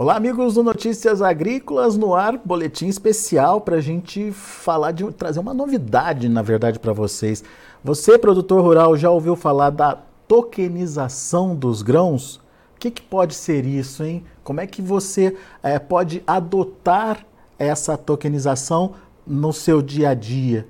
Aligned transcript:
Olá, 0.00 0.14
amigos 0.14 0.54
do 0.54 0.62
Notícias 0.62 1.20
Agrícolas 1.20 1.96
no 1.96 2.14
ar, 2.14 2.38
boletim 2.44 2.86
especial 2.86 3.60
para 3.60 3.78
a 3.78 3.80
gente 3.80 4.30
falar 4.30 4.92
de 4.92 5.04
trazer 5.10 5.40
uma 5.40 5.52
novidade, 5.52 6.28
na 6.28 6.40
verdade, 6.40 6.78
para 6.78 6.92
vocês. 6.92 7.42
Você, 7.82 8.16
produtor 8.16 8.62
rural, 8.62 8.96
já 8.96 9.10
ouviu 9.10 9.34
falar 9.34 9.70
da 9.70 9.98
tokenização 10.28 11.52
dos 11.56 11.82
grãos? 11.82 12.36
O 12.36 12.78
que, 12.78 12.92
que 12.92 13.02
pode 13.02 13.34
ser 13.34 13.66
isso, 13.66 14.04
hein? 14.04 14.22
Como 14.44 14.60
é 14.60 14.68
que 14.68 14.80
você 14.80 15.36
é, 15.64 15.80
pode 15.80 16.22
adotar 16.24 17.26
essa 17.58 17.98
tokenização 17.98 18.92
no 19.26 19.52
seu 19.52 19.82
dia 19.82 20.10
a 20.10 20.14
dia? 20.14 20.64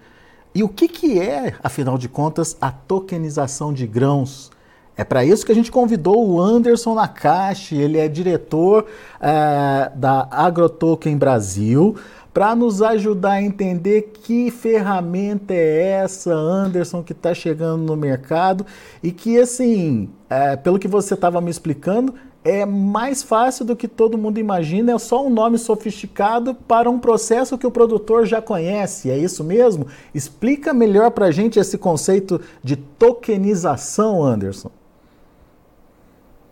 E 0.55 0.63
o 0.65 0.71
que, 0.71 0.89
que 0.89 1.21
é, 1.21 1.55
afinal 1.63 1.99
de 1.99 2.09
contas, 2.09 2.57
a 2.63 2.71
tokenização 2.71 3.75
de 3.75 3.87
grãos? 3.87 4.51
É 4.99 5.05
para 5.05 5.25
isso 5.25 5.47
que 5.47 5.53
a 5.53 5.55
gente 5.55 5.71
convidou 5.71 6.29
o 6.29 6.41
Anderson 6.41 6.93
Nakashi, 6.93 7.77
ele 7.77 7.99
é 7.99 8.09
diretor 8.09 8.85
é, 9.21 9.93
da 9.95 10.27
AgroToken 10.29 11.17
Brasil, 11.17 11.95
para 12.35 12.57
nos 12.57 12.83
ajudar 12.83 13.35
a 13.35 13.43
entender 13.43 14.11
que 14.13 14.51
ferramenta 14.51 15.55
é 15.55 16.01
essa, 16.03 16.35
Anderson, 16.35 17.05
que 17.05 17.13
está 17.13 17.33
chegando 17.33 17.85
no 17.85 17.97
mercado 17.97 18.67
e 19.01 19.13
que, 19.13 19.39
assim, 19.39 20.11
é, 20.29 20.57
pelo 20.57 20.81
que 20.81 20.89
você 20.89 21.15
estava 21.15 21.41
me 21.41 21.51
explicando, 21.53 22.13
é 22.43 22.67
mais 22.67 23.23
fácil 23.23 23.65
do 23.65 23.77
que 23.77 23.87
todo 23.87 24.19
mundo 24.19 24.41
imagina, 24.41 24.93
é 24.93 24.99
só 24.99 25.25
um 25.25 25.31
nome 25.31 25.59
sofisticado 25.59 26.57
para 26.57 26.91
um 26.91 26.99
processo 26.99 27.57
que 27.57 27.67
o 27.67 27.71
produtor 27.71 28.27
já 28.27 28.43
conhece, 28.43 29.13
é 29.13 29.17
isso 29.17 29.45
mesmo? 29.45 29.87
Explica 30.13 30.75
melhor 30.75 31.13
para 31.13 31.27
a 31.27 31.31
gente 31.31 31.57
esse 31.57 31.79
conceito 31.79 32.41
de 32.65 32.75
tokenização, 32.75 34.25
Anderson. 34.25 34.71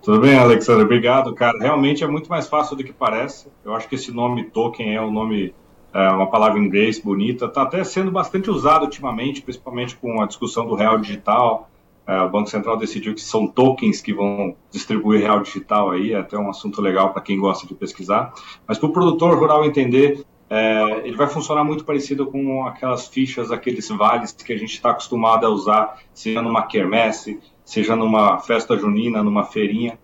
Tudo 0.06 0.20
bem, 0.20 0.38
Alexandre? 0.38 0.84
Obrigado, 0.84 1.34
cara. 1.34 1.58
Realmente 1.58 2.05
é 2.05 2.06
muito 2.06 2.30
mais 2.30 2.47
fácil 2.47 2.77
do 2.77 2.84
que 2.84 2.92
parece. 2.92 3.48
Eu 3.64 3.75
acho 3.75 3.89
que 3.89 3.97
esse 3.97 4.12
nome 4.12 4.44
token 4.44 4.94
é 4.94 5.03
um 5.03 5.11
nome, 5.11 5.53
é 5.92 6.08
uma 6.11 6.30
palavra 6.30 6.61
em 6.61 6.64
inglês 6.64 7.00
bonita. 7.00 7.47
Está 7.47 7.62
até 7.62 7.83
sendo 7.83 8.12
bastante 8.12 8.48
usado 8.48 8.84
ultimamente, 8.84 9.42
principalmente 9.42 9.97
com 9.97 10.22
a 10.22 10.27
discussão 10.27 10.64
do 10.64 10.77
real 10.77 10.97
digital. 10.97 11.69
É, 12.06 12.20
o 12.20 12.28
Banco 12.28 12.48
Central 12.48 12.77
decidiu 12.77 13.14
que 13.14 13.20
são 13.20 13.48
tokens 13.48 14.00
que 14.00 14.14
vão 14.14 14.55
distribuir 14.70 15.22
real 15.22 15.41
digital 15.41 15.91
aí. 15.91 16.12
É 16.12 16.20
até 16.20 16.39
um 16.39 16.50
assunto 16.50 16.80
legal 16.80 17.12
para 17.12 17.20
quem 17.20 17.41
gosta 17.41 17.67
de 17.67 17.75
pesquisar. 17.75 18.33
Mas 18.64 18.78
para 18.78 18.89
o 18.89 18.92
produtor 18.92 19.36
rural 19.36 19.64
entender, 19.64 20.25
é, 20.48 21.00
ele 21.05 21.17
vai 21.17 21.27
funcionar 21.27 21.64
muito 21.64 21.84
parecido 21.84 22.27
com 22.27 22.64
aquelas 22.64 23.08
fichas, 23.08 23.50
aqueles 23.50 23.89
vales 23.89 24.30
que 24.30 24.52
a 24.52 24.56
gente 24.56 24.75
está 24.75 24.91
acostumado 24.91 25.45
a 25.45 25.48
usar, 25.48 25.98
seja 26.14 26.41
numa 26.41 26.62
quermesse, 26.62 27.41
seja 27.64 27.97
numa 27.97 28.39
festa 28.39 28.78
junina, 28.78 29.25
numa 29.25 29.42
feirinha, 29.42 29.98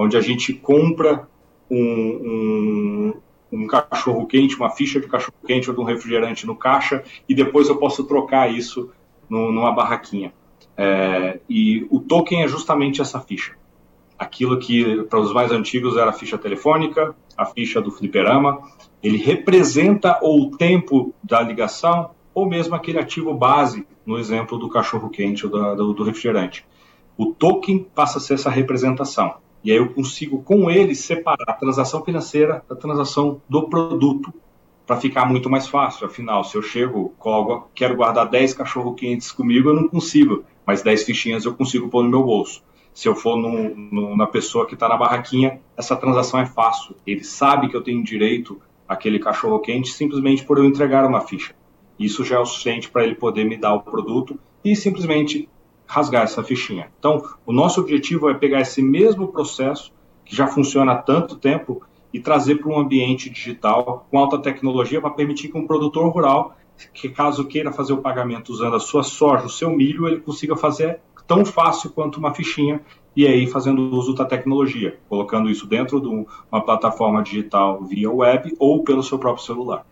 onde 0.00 0.16
a 0.16 0.20
gente 0.20 0.52
compra 0.52 1.28
um, 1.68 1.76
um, 1.76 3.14
um 3.52 3.66
cachorro 3.66 4.26
quente, 4.26 4.56
uma 4.56 4.70
ficha 4.70 5.00
de 5.00 5.08
cachorro 5.08 5.36
quente 5.44 5.68
ou 5.68 5.74
de 5.74 5.82
um 5.82 5.84
refrigerante 5.84 6.46
no 6.46 6.54
caixa 6.54 7.02
e 7.28 7.34
depois 7.34 7.68
eu 7.68 7.76
posso 7.76 8.04
trocar 8.04 8.52
isso 8.52 8.90
no, 9.28 9.50
numa 9.50 9.72
barraquinha. 9.72 10.32
É, 10.76 11.40
e 11.48 11.84
o 11.90 11.98
token 11.98 12.44
é 12.44 12.48
justamente 12.48 13.00
essa 13.00 13.18
ficha. 13.18 13.56
Aquilo 14.16 14.58
que 14.58 15.02
para 15.04 15.18
os 15.18 15.32
mais 15.32 15.50
antigos 15.50 15.96
era 15.96 16.10
a 16.10 16.12
ficha 16.12 16.38
telefônica, 16.38 17.14
a 17.36 17.44
ficha 17.44 17.80
do 17.80 17.90
fliperama, 17.90 18.60
ele 19.02 19.18
representa 19.18 20.20
o 20.22 20.56
tempo 20.56 21.12
da 21.22 21.40
ligação 21.40 22.10
ou 22.32 22.46
mesmo 22.46 22.76
aquele 22.76 23.00
ativo 23.00 23.34
base, 23.34 23.84
no 24.06 24.16
exemplo 24.16 24.58
do 24.58 24.68
cachorro 24.68 25.10
quente 25.10 25.44
ou 25.44 25.50
do, 25.50 25.92
do 25.92 26.04
refrigerante. 26.04 26.64
O 27.16 27.26
token 27.26 27.84
passa 27.92 28.18
a 28.18 28.20
ser 28.20 28.34
essa 28.34 28.48
representação. 28.48 29.34
E 29.68 29.70
aí 29.70 29.76
eu 29.76 29.90
consigo, 29.90 30.42
com 30.42 30.70
ele, 30.70 30.94
separar 30.94 31.44
a 31.46 31.52
transação 31.52 32.02
financeira 32.02 32.64
da 32.66 32.74
transação 32.74 33.42
do 33.46 33.68
produto, 33.68 34.32
para 34.86 34.96
ficar 34.96 35.26
muito 35.26 35.50
mais 35.50 35.68
fácil. 35.68 36.06
Afinal, 36.06 36.42
se 36.42 36.56
eu 36.56 36.62
chego, 36.62 37.12
coloco, 37.18 37.70
quero 37.74 37.94
guardar 37.94 38.30
10 38.30 38.54
cachorro-quentes 38.54 39.30
comigo, 39.30 39.68
eu 39.68 39.74
não 39.74 39.86
consigo, 39.86 40.42
mas 40.64 40.80
10 40.80 41.02
fichinhas 41.02 41.44
eu 41.44 41.52
consigo 41.52 41.90
pôr 41.90 42.02
no 42.02 42.08
meu 42.08 42.22
bolso. 42.22 42.62
Se 42.94 43.06
eu 43.06 43.14
for 43.14 43.36
no, 43.36 43.76
no, 43.76 44.16
na 44.16 44.26
pessoa 44.26 44.64
que 44.64 44.72
está 44.72 44.88
na 44.88 44.96
barraquinha, 44.96 45.60
essa 45.76 45.94
transação 45.94 46.40
é 46.40 46.46
fácil. 46.46 46.96
Ele 47.06 47.22
sabe 47.22 47.68
que 47.68 47.76
eu 47.76 47.82
tenho 47.82 48.02
direito 48.02 48.58
àquele 48.88 49.18
cachorro-quente 49.18 49.90
simplesmente 49.90 50.46
por 50.46 50.56
eu 50.56 50.64
entregar 50.64 51.04
uma 51.04 51.20
ficha. 51.20 51.54
Isso 51.98 52.24
já 52.24 52.36
é 52.36 52.38
o 52.38 52.46
suficiente 52.46 52.88
para 52.88 53.04
ele 53.04 53.16
poder 53.16 53.44
me 53.44 53.58
dar 53.58 53.74
o 53.74 53.82
produto 53.82 54.40
e 54.64 54.74
simplesmente 54.74 55.46
rasgar 55.88 56.24
essa 56.24 56.44
fichinha. 56.44 56.90
Então, 56.98 57.22
o 57.46 57.52
nosso 57.52 57.80
objetivo 57.80 58.28
é 58.28 58.34
pegar 58.34 58.60
esse 58.60 58.82
mesmo 58.82 59.28
processo, 59.28 59.90
que 60.24 60.36
já 60.36 60.46
funciona 60.46 60.92
há 60.92 60.96
tanto 60.96 61.36
tempo, 61.36 61.82
e 62.12 62.20
trazer 62.20 62.56
para 62.56 62.70
um 62.70 62.78
ambiente 62.78 63.28
digital 63.28 64.06
com 64.10 64.18
alta 64.18 64.38
tecnologia 64.38 65.00
para 65.00 65.10
permitir 65.10 65.48
que 65.48 65.58
um 65.58 65.66
produtor 65.66 66.08
rural, 66.10 66.56
que 66.92 67.08
caso 67.08 67.44
queira 67.44 67.72
fazer 67.72 67.92
o 67.92 67.98
pagamento 67.98 68.50
usando 68.50 68.76
a 68.76 68.80
sua 68.80 69.02
soja, 69.02 69.46
o 69.46 69.50
seu 69.50 69.70
milho, 69.70 70.06
ele 70.06 70.20
consiga 70.20 70.56
fazer 70.56 71.00
tão 71.26 71.44
fácil 71.44 71.90
quanto 71.90 72.18
uma 72.18 72.32
fichinha 72.32 72.80
e 73.14 73.26
aí 73.26 73.46
fazendo 73.46 73.94
uso 73.94 74.14
da 74.14 74.24
tecnologia, 74.24 74.98
colocando 75.08 75.50
isso 75.50 75.66
dentro 75.66 76.00
de 76.00 76.08
uma 76.50 76.62
plataforma 76.62 77.22
digital 77.22 77.82
via 77.84 78.10
web 78.10 78.54
ou 78.58 78.82
pelo 78.82 79.02
seu 79.02 79.18
próprio 79.18 79.44
celular. 79.44 79.84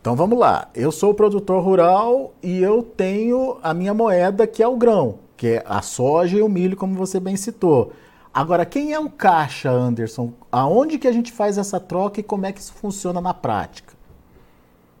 Então 0.00 0.14
vamos 0.14 0.38
lá, 0.38 0.68
eu 0.74 0.92
sou 0.92 1.14
produtor 1.14 1.64
rural 1.64 2.34
e 2.42 2.62
eu 2.62 2.82
tenho 2.82 3.56
a 3.62 3.72
minha 3.72 3.94
moeda 3.94 4.46
que 4.46 4.62
é 4.62 4.68
o 4.68 4.76
grão 4.76 5.23
que 5.36 5.46
é 5.48 5.64
a 5.66 5.82
soja 5.82 6.38
e 6.38 6.42
o 6.42 6.48
milho, 6.48 6.76
como 6.76 6.94
você 6.94 7.18
bem 7.18 7.36
citou. 7.36 7.92
Agora, 8.32 8.66
quem 8.66 8.92
é 8.92 8.98
o 8.98 9.08
caixa, 9.08 9.70
Anderson? 9.70 10.32
Aonde 10.50 10.98
que 10.98 11.06
a 11.06 11.12
gente 11.12 11.30
faz 11.30 11.56
essa 11.56 11.78
troca 11.78 12.20
e 12.20 12.22
como 12.22 12.46
é 12.46 12.52
que 12.52 12.60
isso 12.60 12.74
funciona 12.74 13.20
na 13.20 13.32
prática? 13.32 13.94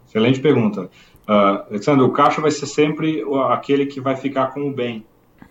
Excelente 0.06 0.40
pergunta. 0.40 0.88
Uh, 1.28 1.66
Alexandre, 1.70 2.04
o 2.04 2.12
caixa 2.12 2.40
vai 2.40 2.50
ser 2.50 2.66
sempre 2.66 3.24
aquele 3.48 3.86
que 3.86 4.00
vai 4.00 4.14
ficar 4.14 4.48
com 4.54 4.68
o 4.68 4.72
bem 4.72 5.04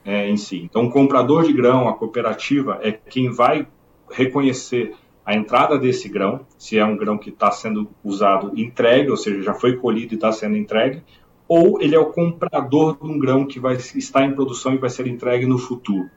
é, 0.05 0.29
em 0.29 0.37
si. 0.37 0.61
Então, 0.63 0.85
o 0.85 0.89
comprador 0.89 1.43
de 1.43 1.53
grão, 1.53 1.87
a 1.87 1.93
cooperativa, 1.93 2.79
é 2.81 2.91
quem 2.91 3.29
vai 3.29 3.67
reconhecer 4.09 4.95
a 5.25 5.33
entrada 5.33 5.77
desse 5.77 6.09
grão, 6.09 6.45
se 6.57 6.77
é 6.77 6.85
um 6.85 6.97
grão 6.97 7.17
que 7.17 7.29
está 7.29 7.49
sendo 7.49 7.89
usado 8.03 8.51
entregue, 8.59 9.09
ou 9.09 9.17
seja, 9.17 9.41
já 9.41 9.53
foi 9.53 9.77
colhido 9.77 10.13
e 10.13 10.15
está 10.15 10.31
sendo 10.31 10.57
entregue, 10.57 11.01
ou 11.47 11.81
ele 11.81 11.95
é 11.95 11.99
o 11.99 12.11
comprador 12.11 12.97
de 12.97 13.05
um 13.05 13.17
grão 13.17 13.45
que 13.45 13.59
vai 13.59 13.75
estar 13.75 14.23
em 14.25 14.33
produção 14.33 14.73
e 14.73 14.77
vai 14.77 14.89
ser 14.89 15.07
entregue 15.07 15.45
no 15.45 15.57
futuro. 15.57 16.09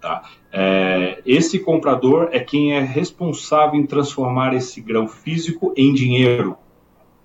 Tá? 0.00 0.22
É, 0.52 1.22
esse 1.24 1.58
comprador 1.58 2.28
é 2.32 2.40
quem 2.40 2.74
é 2.74 2.80
responsável 2.80 3.80
em 3.80 3.86
transformar 3.86 4.54
esse 4.54 4.80
grão 4.80 5.08
físico 5.08 5.72
em 5.76 5.92
dinheiro. 5.92 6.56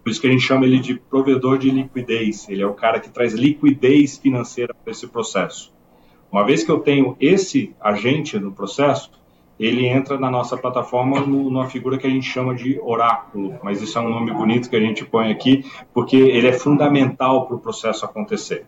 Por 0.03 0.09
isso 0.09 0.19
que 0.19 0.27
a 0.27 0.31
gente 0.31 0.43
chama 0.43 0.65
ele 0.65 0.79
de 0.79 0.95
provedor 0.95 1.57
de 1.57 1.69
liquidez. 1.69 2.49
Ele 2.49 2.61
é 2.61 2.65
o 2.65 2.73
cara 2.73 2.99
que 2.99 3.09
traz 3.09 3.33
liquidez 3.33 4.17
financeira 4.17 4.73
para 4.73 4.91
esse 4.91 5.07
processo. 5.07 5.71
Uma 6.31 6.43
vez 6.43 6.63
que 6.63 6.71
eu 6.71 6.79
tenho 6.79 7.15
esse 7.19 7.75
agente 7.79 8.39
no 8.39 8.51
processo, 8.51 9.11
ele 9.61 9.85
entra 9.85 10.19
na 10.19 10.31
nossa 10.31 10.57
plataforma 10.57 11.19
no, 11.19 11.51
numa 11.51 11.67
figura 11.67 11.95
que 11.95 12.07
a 12.07 12.09
gente 12.09 12.25
chama 12.25 12.55
de 12.55 12.79
oráculo, 12.81 13.59
mas 13.61 13.79
isso 13.79 13.95
é 13.95 14.01
um 14.01 14.09
nome 14.09 14.33
bonito 14.33 14.67
que 14.67 14.75
a 14.75 14.79
gente 14.79 15.05
põe 15.05 15.31
aqui, 15.31 15.63
porque 15.93 16.17
ele 16.17 16.47
é 16.47 16.53
fundamental 16.53 17.45
para 17.45 17.55
o 17.55 17.59
processo 17.59 18.03
acontecer. 18.03 18.65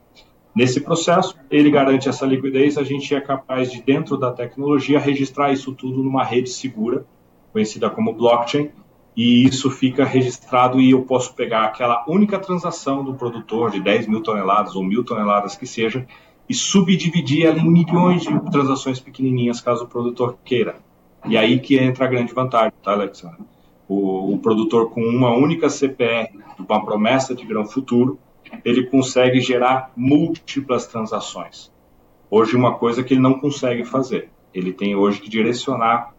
Nesse 0.56 0.82
processo, 0.82 1.36
ele 1.50 1.72
garante 1.72 2.08
essa 2.08 2.28
liquidez, 2.28 2.78
a 2.78 2.84
gente 2.84 3.16
é 3.16 3.20
capaz 3.20 3.72
de, 3.72 3.82
dentro 3.82 4.18
da 4.18 4.32
tecnologia, 4.32 5.00
registrar 5.00 5.52
isso 5.52 5.74
tudo 5.74 6.03
numa 6.03 6.24
rede 6.24 6.52
segura, 6.52 7.03
conhecida 7.52 7.90
como 7.90 8.14
blockchain, 8.14 8.70
e 9.18 9.46
isso 9.46 9.72
fica 9.72 10.06
registrado 10.06 10.80
e 10.80 10.92
eu 10.92 11.02
posso 11.02 11.34
pegar 11.34 11.66
aquela 11.66 12.06
única 12.08 12.38
transação 12.38 13.03
do 13.03 13.16
produtor 13.16 13.72
de 13.72 13.80
10 13.80 14.06
mil 14.06 14.22
toneladas 14.22 14.76
ou 14.76 14.84
mil 14.84 15.03
toneladas 15.03 15.56
que 15.56 15.66
seja 15.66 16.06
e 16.48 16.53
subdividir 16.53 17.46
ela 17.46 17.59
em 17.59 17.70
milhões 17.70 18.24
de 18.24 18.52
transações 18.52 19.00
pequenininhas, 19.00 19.62
caso 19.62 19.85
o 19.85 19.88
produtor 19.88 20.38
queira. 20.44 20.76
E 21.25 21.37
aí 21.37 21.59
que 21.59 21.78
entra 21.78 22.05
a 22.05 22.08
grande 22.08 22.34
vantagem, 22.34 22.73
tá, 22.84 22.91
Alexandre? 22.91 23.40
O, 23.87 24.34
o 24.34 24.37
produtor 24.40 24.90
com 24.90 25.02
uma 25.02 25.34
única 25.34 25.70
CPR, 25.70 26.29
uma 26.58 26.84
promessa 26.84 27.34
de 27.34 27.46
grão 27.46 27.66
futuro, 27.66 28.20
ele 28.64 28.85
consegue 28.85 29.40
gerar 29.40 29.91
múltiplas 29.96 30.85
transações. 30.87 31.72
Hoje, 32.29 32.55
uma 32.55 32.75
coisa 32.75 33.03
que 33.03 33.14
ele 33.14 33.22
não 33.22 33.40
consegue 33.40 33.85
fazer. 33.85 34.29
Ele 34.53 34.73
tem 34.73 34.96
hoje 34.96 35.22
que 35.22 35.29
direcionar 35.29 36.14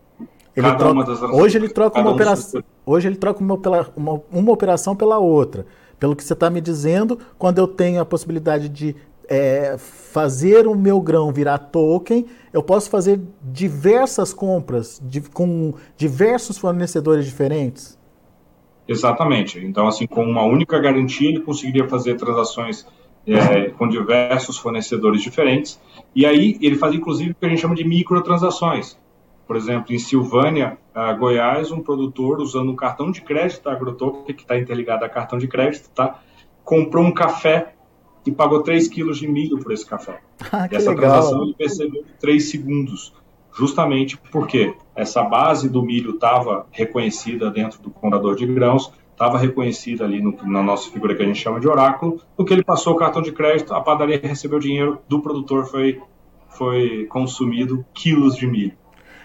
ele 0.56 0.66
cada 0.66 0.76
troca, 0.76 0.92
uma 0.92 1.04
das 1.04 1.18
transações. 1.18 1.44
Hoje 1.44 1.58
ele 1.58 1.68
troca, 1.68 2.00
uma, 2.00 2.10
operação, 2.10 2.62
hoje 2.86 3.08
ele 3.08 3.16
troca 3.16 3.40
uma, 3.40 3.58
uma, 3.96 4.22
uma 4.30 4.52
operação 4.52 4.94
pela 4.94 5.18
outra. 5.18 5.66
Pelo 5.98 6.14
que 6.14 6.24
você 6.24 6.32
está 6.32 6.50
me 6.50 6.60
dizendo, 6.60 7.18
quando 7.38 7.58
eu 7.58 7.66
tenho 7.66 8.00
a 8.00 8.04
possibilidade 8.04 8.68
de 8.68 8.94
é, 9.28 9.76
fazer 9.78 10.66
o 10.66 10.74
meu 10.74 11.00
grão 11.00 11.32
virar 11.32 11.58
token, 11.58 12.26
eu 12.52 12.62
posso 12.62 12.90
fazer 12.90 13.20
diversas 13.42 14.32
compras 14.32 15.00
de, 15.04 15.20
com 15.20 15.74
diversos 15.96 16.58
fornecedores 16.58 17.24
diferentes? 17.24 17.98
Exatamente. 18.86 19.58
Então, 19.58 19.86
assim, 19.86 20.06
com 20.06 20.24
uma 20.24 20.44
única 20.44 20.78
garantia, 20.78 21.28
ele 21.28 21.40
conseguiria 21.40 21.88
fazer 21.88 22.16
transações 22.16 22.86
é, 23.26 23.70
com 23.70 23.88
diversos 23.88 24.58
fornecedores 24.58 25.22
diferentes. 25.22 25.80
E 26.14 26.26
aí, 26.26 26.58
ele 26.60 26.76
faz, 26.76 26.94
inclusive, 26.94 27.32
o 27.32 27.34
que 27.34 27.46
a 27.46 27.48
gente 27.48 27.60
chama 27.60 27.74
de 27.74 27.84
microtransações. 27.84 28.98
Por 29.46 29.56
exemplo, 29.56 29.94
em 29.94 29.98
Silvânia, 29.98 30.78
Goiás, 31.18 31.70
um 31.70 31.80
produtor 31.80 32.40
usando 32.40 32.72
um 32.72 32.76
cartão 32.76 33.10
de 33.10 33.20
crédito 33.20 33.64
da 33.64 33.72
Agrotoken, 33.72 34.34
que 34.34 34.42
está 34.42 34.58
interligado 34.58 35.04
a 35.04 35.08
cartão 35.08 35.38
de 35.38 35.46
crédito, 35.46 35.90
tá? 35.90 36.18
comprou 36.64 37.04
um 37.04 37.12
café 37.12 37.73
e 38.26 38.32
pagou 38.32 38.62
3 38.62 38.88
quilos 38.88 39.18
de 39.18 39.28
milho 39.28 39.58
por 39.58 39.72
esse 39.72 39.86
café. 39.86 40.20
Ah, 40.50 40.68
e 40.70 40.74
essa 40.74 40.90
legal. 40.90 41.10
transação 41.10 41.42
ele 41.42 41.54
percebeu 41.54 42.02
em 42.02 42.18
3 42.18 42.50
segundos, 42.50 43.12
justamente 43.52 44.16
porque 44.30 44.74
essa 44.94 45.22
base 45.22 45.68
do 45.68 45.82
milho 45.82 46.12
estava 46.12 46.66
reconhecida 46.70 47.50
dentro 47.50 47.82
do 47.82 47.90
comprador 47.90 48.36
de 48.36 48.46
grãos, 48.46 48.92
estava 49.12 49.38
reconhecida 49.38 50.04
ali 50.04 50.20
no, 50.20 50.36
na 50.44 50.62
nossa 50.62 50.90
figura 50.90 51.14
que 51.14 51.22
a 51.22 51.26
gente 51.26 51.40
chama 51.40 51.60
de 51.60 51.68
oráculo, 51.68 52.20
no 52.36 52.44
que 52.44 52.52
ele 52.52 52.64
passou 52.64 52.94
o 52.94 52.96
cartão 52.96 53.22
de 53.22 53.32
crédito, 53.32 53.72
a 53.72 53.80
padaria 53.80 54.20
recebeu 54.22 54.58
dinheiro 54.58 54.98
do 55.08 55.20
produtor, 55.20 55.66
foi, 55.66 56.00
foi 56.48 57.06
consumido 57.06 57.84
quilos 57.94 58.36
de 58.36 58.46
milho. 58.46 58.76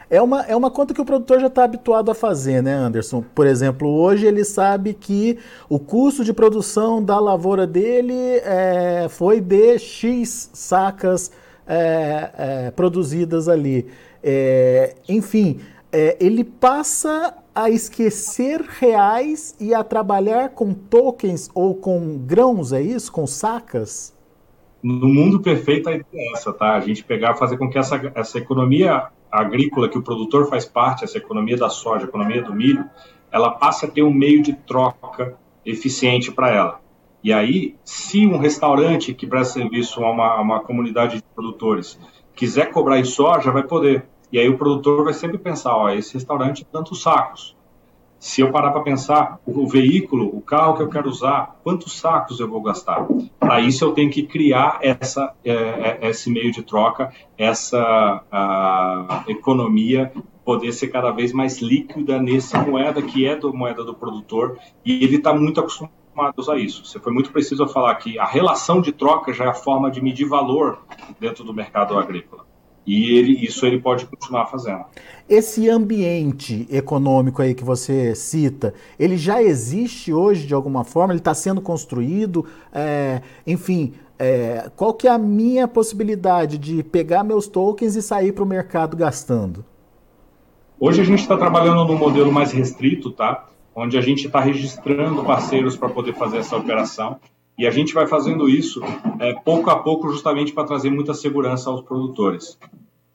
É 0.09 0.19
uma, 0.19 0.41
é 0.41 0.55
uma 0.55 0.71
conta 0.71 0.91
que 0.91 0.99
o 0.99 1.05
produtor 1.05 1.39
já 1.39 1.47
está 1.47 1.63
habituado 1.63 2.09
a 2.09 2.15
fazer, 2.15 2.63
né, 2.63 2.73
Anderson? 2.73 3.23
Por 3.35 3.45
exemplo, 3.45 3.87
hoje 3.87 4.25
ele 4.25 4.43
sabe 4.43 4.95
que 4.95 5.37
o 5.69 5.77
custo 5.77 6.23
de 6.23 6.33
produção 6.33 7.03
da 7.03 7.19
lavoura 7.19 7.67
dele 7.67 8.41
é, 8.43 9.05
foi 9.07 9.39
de 9.39 9.77
X 9.77 10.49
sacas 10.51 11.31
é, 11.67 12.31
é, 12.37 12.71
produzidas 12.71 13.47
ali. 13.47 13.85
É, 14.23 14.95
enfim, 15.07 15.59
é, 15.91 16.17
ele 16.19 16.43
passa 16.43 17.35
a 17.53 17.69
esquecer 17.69 18.61
reais 18.61 19.55
e 19.59 19.75
a 19.75 19.83
trabalhar 19.83 20.49
com 20.49 20.73
tokens 20.73 21.51
ou 21.53 21.75
com 21.75 22.17
grãos, 22.17 22.73
é 22.73 22.81
isso? 22.81 23.11
Com 23.11 23.27
sacas? 23.27 24.17
No 24.81 25.07
mundo 25.07 25.39
perfeito 25.39 25.87
a 25.89 25.91
ideia 25.91 26.07
é 26.13 26.31
essa, 26.33 26.51
tá? 26.51 26.75
A 26.75 26.79
gente 26.79 27.03
pegar, 27.03 27.35
fazer 27.35 27.57
com 27.57 27.69
que 27.69 27.77
essa, 27.77 28.11
essa 28.15 28.39
economia 28.39 29.09
agrícola 29.31 29.89
que 29.89 29.97
o 29.97 30.01
produtor 30.01 30.49
faz 30.49 30.65
parte, 30.65 31.03
essa 31.03 31.17
economia 31.17 31.57
da 31.57 31.69
soja, 31.69 32.05
economia 32.05 32.41
do 32.41 32.53
milho, 32.53 32.83
ela 33.31 33.51
passa 33.51 33.85
a 33.85 33.89
ter 33.89 34.03
um 34.03 34.13
meio 34.13 34.41
de 34.41 34.53
troca 34.53 35.37
eficiente 35.65 36.31
para 36.31 36.49
ela. 36.49 36.81
E 37.23 37.33
aí, 37.33 37.75
se 37.83 38.25
um 38.25 38.37
restaurante 38.37 39.13
que 39.13 39.27
presta 39.27 39.59
serviço 39.59 40.03
a 40.03 40.11
uma, 40.11 40.27
a 40.27 40.41
uma 40.41 40.59
comunidade 40.61 41.17
de 41.17 41.23
produtores 41.35 41.99
quiser 42.33 42.71
cobrar 42.71 42.97
em 42.97 43.03
soja, 43.03 43.51
vai 43.51 43.63
poder. 43.63 44.07
E 44.31 44.39
aí 44.39 44.47
o 44.47 44.57
produtor 44.57 45.03
vai 45.03 45.13
sempre 45.13 45.37
pensar, 45.37 45.75
ó, 45.75 45.89
esse 45.89 46.13
restaurante 46.13 46.63
tem 46.63 46.71
tantos 46.71 47.01
sacos. 47.01 47.57
Se 48.19 48.41
eu 48.41 48.51
parar 48.51 48.71
para 48.71 48.81
pensar, 48.81 49.39
o, 49.45 49.65
veículo, 49.65 50.25
o 50.27 50.41
carro 50.41 50.75
que 50.75 50.83
eu 50.83 50.89
quero 50.89 51.07
usar, 51.07 51.57
quantos 51.63 51.97
sacos 51.97 52.41
eu 52.41 52.49
vou 52.49 52.61
gastar? 52.61 53.07
Para 53.39 53.61
isso 53.61 53.85
eu 53.85 53.93
tenho 53.93 54.11
que 54.11 54.23
criar 54.23 54.79
essa, 54.81 55.33
é, 55.43 55.53
é, 56.01 56.09
esse 56.09 56.29
meio 56.29 56.51
de 56.51 56.61
troca, 56.61 57.13
essa 57.37 58.21
a, 58.29 59.23
economia 59.27 60.11
poder 60.43 60.73
ser 60.73 60.89
cada 60.89 61.11
vez 61.11 61.31
mais 61.31 61.61
líquida 61.61 62.21
nessa 62.21 62.61
moeda 62.61 63.01
que 63.01 63.25
é 63.25 63.37
da 63.37 63.47
moeda 63.49 63.85
do 63.85 63.93
produtor 63.93 64.57
e 64.83 65.01
ele 65.03 65.15
está 65.15 65.33
muito 65.33 65.61
acostumado 65.61 65.93
a 66.49 66.57
isso. 66.57 66.83
Você 66.83 66.99
foi 66.99 67.13
muito 67.13 67.31
preciso 67.31 67.63
a 67.63 67.67
falar 67.69 67.95
que 67.95 68.19
a 68.19 68.25
relação 68.25 68.81
de 68.81 68.91
troca 68.91 69.31
já 69.31 69.45
é 69.45 69.47
a 69.47 69.53
forma 69.53 69.89
de 69.89 70.01
medir 70.01 70.27
valor 70.27 70.79
dentro 71.19 71.45
do 71.45 71.53
mercado 71.53 71.97
agrícola. 71.97 72.48
E 72.89 73.15
ele, 73.15 73.45
isso 73.45 73.67
ele 73.67 73.79
pode 73.79 74.07
continuar 74.07 74.47
fazendo. 74.47 74.83
Esse 75.29 75.69
ambiente 75.69 76.67
econômico 76.71 77.39
aí 77.39 77.53
que 77.53 77.63
você 77.63 78.15
cita, 78.15 78.73
ele 78.97 79.15
já 79.15 79.43
existe 79.43 80.11
hoje 80.11 80.47
de 80.47 80.55
alguma 80.55 80.83
forma? 80.83 81.13
Ele 81.13 81.19
está 81.19 81.35
sendo 81.35 81.61
construído? 81.61 82.47
É, 82.73 83.21
enfim, 83.45 83.93
é, 84.17 84.71
qual 84.75 84.91
que 84.95 85.07
é 85.07 85.11
a 85.11 85.19
minha 85.19 85.67
possibilidade 85.67 86.57
de 86.57 86.81
pegar 86.81 87.23
meus 87.23 87.45
tokens 87.45 87.95
e 87.95 88.01
sair 88.01 88.31
para 88.31 88.43
o 88.43 88.47
mercado 88.47 88.97
gastando? 88.97 89.63
Hoje 90.79 91.01
a 91.01 91.05
gente 91.05 91.19
está 91.21 91.37
trabalhando 91.37 91.85
num 91.85 91.95
modelo 91.95 92.31
mais 92.31 92.51
restrito, 92.51 93.11
tá? 93.11 93.49
Onde 93.75 93.99
a 93.99 94.01
gente 94.01 94.25
está 94.25 94.39
registrando 94.39 95.23
parceiros 95.23 95.77
para 95.77 95.89
poder 95.89 96.15
fazer 96.15 96.37
essa 96.37 96.57
operação. 96.57 97.19
E 97.59 97.67
a 97.67 97.71
gente 97.71 97.93
vai 97.93 98.07
fazendo 98.07 98.47
isso 98.47 98.81
é, 99.19 99.33
pouco 99.33 99.69
a 99.69 99.75
pouco, 99.75 100.09
justamente 100.09 100.53
para 100.53 100.63
trazer 100.63 100.89
muita 100.89 101.13
segurança 101.13 101.69
aos 101.69 101.81
produtores. 101.81 102.57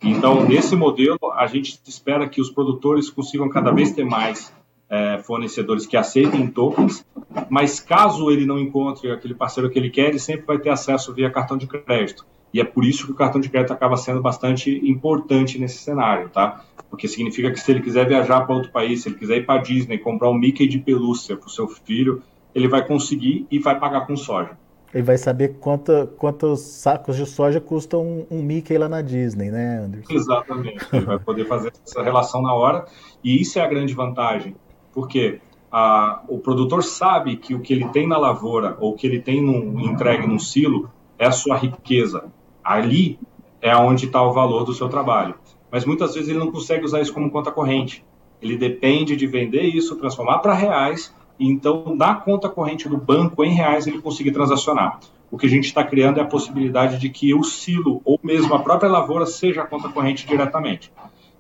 Então, 0.03 0.47
nesse 0.47 0.77
modelo, 0.77 1.19
a 1.35 1.47
gente 1.47 1.81
espera 1.87 2.29
que 2.29 2.43
os 2.43 2.51
produtores 2.51 3.09
consigam 3.09 3.49
cada 3.49 3.71
vez 3.71 3.93
ter 3.93 4.05
mais 4.05 4.53
é, 4.91 5.17
fornecedores 5.17 5.87
que 5.87 5.97
aceitem 5.97 6.47
tokens, 6.47 7.07
mas 7.49 7.81
caso 7.81 8.31
ele 8.31 8.45
não 8.45 8.59
encontre 8.59 9.11
aquele 9.11 9.35
parceiro 9.35 9.71
que 9.71 9.79
ele 9.79 9.89
quer, 9.89 10.11
ele 10.11 10.19
sempre 10.19 10.45
vai 10.45 10.59
ter 10.59 10.69
acesso 10.69 11.15
via 11.15 11.31
cartão 11.31 11.57
de 11.57 11.67
crédito. 11.67 12.27
E 12.53 12.61
é 12.61 12.65
por 12.65 12.85
isso 12.85 13.07
que 13.07 13.13
o 13.13 13.17
cartão 13.17 13.41
de 13.41 13.49
crédito 13.49 13.73
acaba 13.73 13.97
sendo 13.97 14.21
bastante 14.21 14.71
importante 14.87 15.59
nesse 15.59 15.79
cenário, 15.79 16.29
tá? 16.29 16.63
Porque 16.91 17.09
significa 17.09 17.51
que 17.51 17.59
se 17.59 17.71
ele 17.71 17.81
quiser 17.81 18.07
viajar 18.07 18.43
para 18.43 18.55
outro 18.55 18.71
país, 18.71 19.03
se 19.03 19.09
ele 19.09 19.17
quiser 19.17 19.39
ir 19.39 19.47
para 19.47 19.63
Disney, 19.63 19.97
comprar 19.97 20.29
um 20.29 20.35
Mickey 20.35 20.69
de 20.69 20.79
pelúcia 20.79 21.35
para 21.35 21.47
o 21.47 21.51
seu 21.51 21.67
filho, 21.67 22.23
ele 22.55 22.69
vai 22.69 22.87
conseguir 22.87 23.47
e 23.51 23.59
vai 23.59 23.79
pagar 23.79 24.07
com 24.07 24.17
soja. 24.17 24.57
Ele 24.95 25.03
vai 25.03 25.19
saber 25.19 25.57
quanta, 25.59 26.07
quantos 26.19 26.61
sacos 26.61 27.17
de 27.17 27.27
soja 27.27 27.61
custam 27.61 28.01
um, 28.01 28.27
um, 28.31 28.43
Mickey 28.43 28.79
lá 28.79 28.89
na 28.89 29.03
Disney, 29.03 29.51
né, 29.51 29.79
Anderson? 29.85 30.15
Exatamente. 30.15 30.87
Ele 30.95 31.05
vai 31.05 31.19
poder 31.19 31.47
fazer 31.47 31.73
essa 31.85 32.01
relação 32.01 32.41
na 32.41 32.55
hora. 32.55 32.85
E 33.23 33.43
isso 33.43 33.59
é 33.59 33.63
a 33.63 33.67
grande 33.67 33.93
vantagem. 33.93 34.55
Porque 34.93 35.41
a, 35.73 36.23
o 36.29 36.39
produtor 36.39 36.85
sabe 36.85 37.37
que 37.37 37.57
o 37.57 37.61
que 37.61 37.73
ele 37.73 37.89
tem 37.89 38.07
na 38.07 38.17
lavoura 38.17 38.77
ou 38.79 38.95
que 38.95 39.05
ele 39.05 39.19
tem 39.19 39.43
no, 39.43 39.81
entregue 39.81 40.29
num 40.29 40.39
silo 40.39 40.89
é 41.19 41.27
a 41.27 41.33
sua 41.33 41.57
riqueza. 41.57 42.27
Ali 42.63 43.19
é 43.61 43.77
onde 43.77 44.07
está 44.07 44.23
o 44.23 44.33
valor 44.33 44.63
do 44.63 44.73
seu 44.73 44.89
trabalho. 44.89 45.35
Mas 45.73 45.85
muitas 45.85 46.15
vezes 46.15 46.29
ele 46.29 46.39
não 46.39 46.53
consegue 46.53 46.85
usar 46.85 47.01
isso 47.01 47.13
como 47.13 47.33
conta 47.33 47.51
corrente. 47.51 48.05
Ele 48.41 48.57
depende 48.57 49.17
de 49.17 49.27
vender 49.27 49.63
isso, 49.63 49.97
transformar 49.97 50.39
para 50.39 50.55
reais 50.55 51.13
então, 51.39 51.95
na 51.97 52.15
conta 52.15 52.49
corrente 52.49 52.89
do 52.89 52.97
banco, 52.97 53.45
em 53.45 53.53
reais, 53.53 53.87
ele 53.87 54.01
conseguir 54.01 54.33
transacionar. 54.33 55.01
O 55.31 55.37
que 55.37 55.47
a 55.47 55.51
gente 55.51 55.65
está 55.65 55.83
criando 55.83 56.19
é 56.19 56.23
a 56.23 56.27
possibilidade 56.27 56.99
de 56.99 57.09
que 57.09 57.35
o 57.35 57.43
silo, 57.43 58.01
ou 58.05 58.21
mesmo 58.23 58.55
a 58.55 58.61
própria 58.61 58.91
lavoura, 58.91 59.27
seja 59.27 59.63
a 59.63 59.67
conta 59.67 59.89
corrente 59.89 60.27
diretamente. 60.27 60.93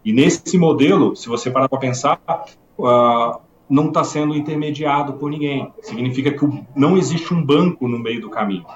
E 0.04 0.12
nesse 0.12 0.58
modelo, 0.58 1.14
se 1.14 1.28
você 1.28 1.50
parar 1.50 1.68
para 1.68 1.78
pensar, 1.78 2.20
uh, 2.78 3.40
não 3.68 3.88
está 3.88 4.02
sendo 4.04 4.34
intermediado 4.34 5.14
por 5.14 5.30
ninguém. 5.30 5.72
Significa 5.80 6.32
que 6.32 6.44
não 6.74 6.96
existe 6.96 7.32
um 7.32 7.42
banco 7.42 7.88
no 7.88 7.98
meio 7.98 8.20
do 8.20 8.28
caminho. 8.28 8.66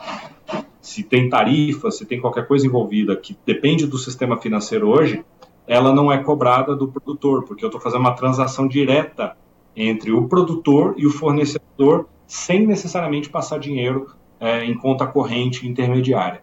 Se 0.80 1.02
tem 1.02 1.28
tarifa, 1.28 1.90
se 1.90 2.06
tem 2.06 2.20
qualquer 2.20 2.46
coisa 2.46 2.66
envolvida 2.66 3.14
que 3.16 3.36
depende 3.44 3.86
do 3.86 3.98
sistema 3.98 4.38
financeiro 4.38 4.88
hoje, 4.88 5.24
ela 5.66 5.92
não 5.92 6.10
é 6.10 6.18
cobrada 6.18 6.74
do 6.74 6.88
produtor, 6.88 7.42
porque 7.42 7.62
eu 7.62 7.68
estou 7.68 7.80
fazendo 7.80 8.00
uma 8.00 8.14
transação 8.14 8.66
direta 8.66 9.36
entre 9.78 10.10
o 10.10 10.26
produtor 10.26 10.94
e 10.98 11.06
o 11.06 11.10
fornecedor, 11.10 12.08
sem 12.26 12.66
necessariamente 12.66 13.30
passar 13.30 13.58
dinheiro 13.58 14.08
é, 14.40 14.64
em 14.64 14.76
conta 14.76 15.06
corrente 15.06 15.66
intermediária. 15.66 16.42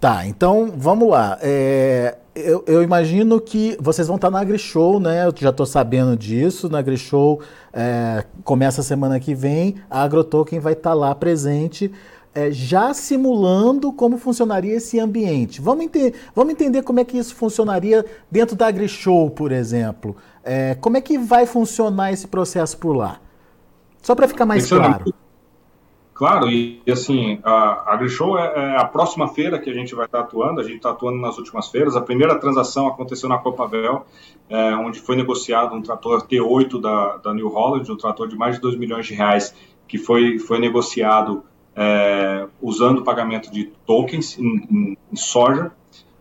Tá, 0.00 0.26
então 0.26 0.72
vamos 0.74 1.08
lá. 1.08 1.38
É, 1.40 2.16
eu, 2.34 2.64
eu, 2.66 2.82
imagino 2.82 3.40
que 3.40 3.76
vocês 3.78 4.08
vão 4.08 4.16
estar 4.16 4.30
na 4.30 4.40
AgriShow, 4.40 4.98
né? 4.98 5.26
Eu 5.26 5.34
já 5.36 5.50
estou 5.50 5.66
sabendo 5.66 6.16
disso. 6.16 6.68
Na 6.68 6.78
AgriShow 6.78 7.40
é, 7.72 8.24
começa 8.42 8.82
semana 8.82 9.20
que 9.20 9.34
vem. 9.34 9.76
A 9.88 10.02
AgroToken 10.02 10.58
vai 10.58 10.72
estar 10.72 10.94
lá 10.94 11.14
presente, 11.14 11.92
é, 12.34 12.50
já 12.50 12.92
simulando 12.94 13.92
como 13.92 14.16
funcionaria 14.16 14.74
esse 14.74 14.98
ambiente. 14.98 15.60
Vamos, 15.60 15.84
ente 15.84 16.14
vamos 16.34 16.52
entender 16.52 16.82
como 16.82 16.98
é 16.98 17.04
que 17.04 17.18
isso 17.18 17.34
funcionaria 17.34 18.04
dentro 18.30 18.56
da 18.56 18.66
AgriShow, 18.66 19.30
por 19.30 19.52
exemplo. 19.52 20.16
É, 20.44 20.74
como 20.76 20.96
é 20.96 21.00
que 21.00 21.16
vai 21.18 21.46
funcionar 21.46 22.12
esse 22.12 22.26
processo 22.26 22.76
por 22.78 22.96
lá? 22.96 23.20
Só 24.02 24.14
para 24.14 24.26
ficar 24.26 24.44
mais 24.44 24.68
claro. 24.68 25.14
Claro, 26.14 26.48
e, 26.48 26.80
e 26.86 26.92
assim, 26.92 27.40
a 27.42 27.94
AgriShow 27.94 28.38
é, 28.38 28.52
é, 28.54 28.76
a 28.76 28.84
próxima 28.84 29.26
feira 29.28 29.58
que 29.58 29.70
a 29.70 29.72
gente 29.72 29.94
vai 29.94 30.04
estar 30.04 30.20
atuando, 30.20 30.60
a 30.60 30.62
gente 30.62 30.76
está 30.76 30.90
atuando 30.90 31.18
nas 31.18 31.38
últimas 31.38 31.68
feiras. 31.68 31.96
A 31.96 32.00
primeira 32.00 32.38
transação 32.38 32.86
aconteceu 32.86 33.28
na 33.28 33.38
Copavel, 33.38 34.04
é, 34.48 34.74
onde 34.76 35.00
foi 35.00 35.16
negociado 35.16 35.74
um 35.74 35.82
trator 35.82 36.26
T8 36.26 36.80
da, 36.80 37.16
da 37.16 37.34
New 37.34 37.48
Holland, 37.48 37.90
um 37.90 37.96
trator 37.96 38.28
de 38.28 38.36
mais 38.36 38.56
de 38.56 38.60
2 38.60 38.76
milhões 38.76 39.06
de 39.06 39.14
reais, 39.14 39.54
que 39.88 39.98
foi, 39.98 40.38
foi 40.38 40.60
negociado 40.60 41.42
é, 41.74 42.46
usando 42.60 42.98
o 42.98 43.02
pagamento 43.02 43.50
de 43.50 43.64
tokens 43.86 44.38
em, 44.38 44.66
em, 44.70 44.98
em 45.12 45.16
soja, 45.16 45.72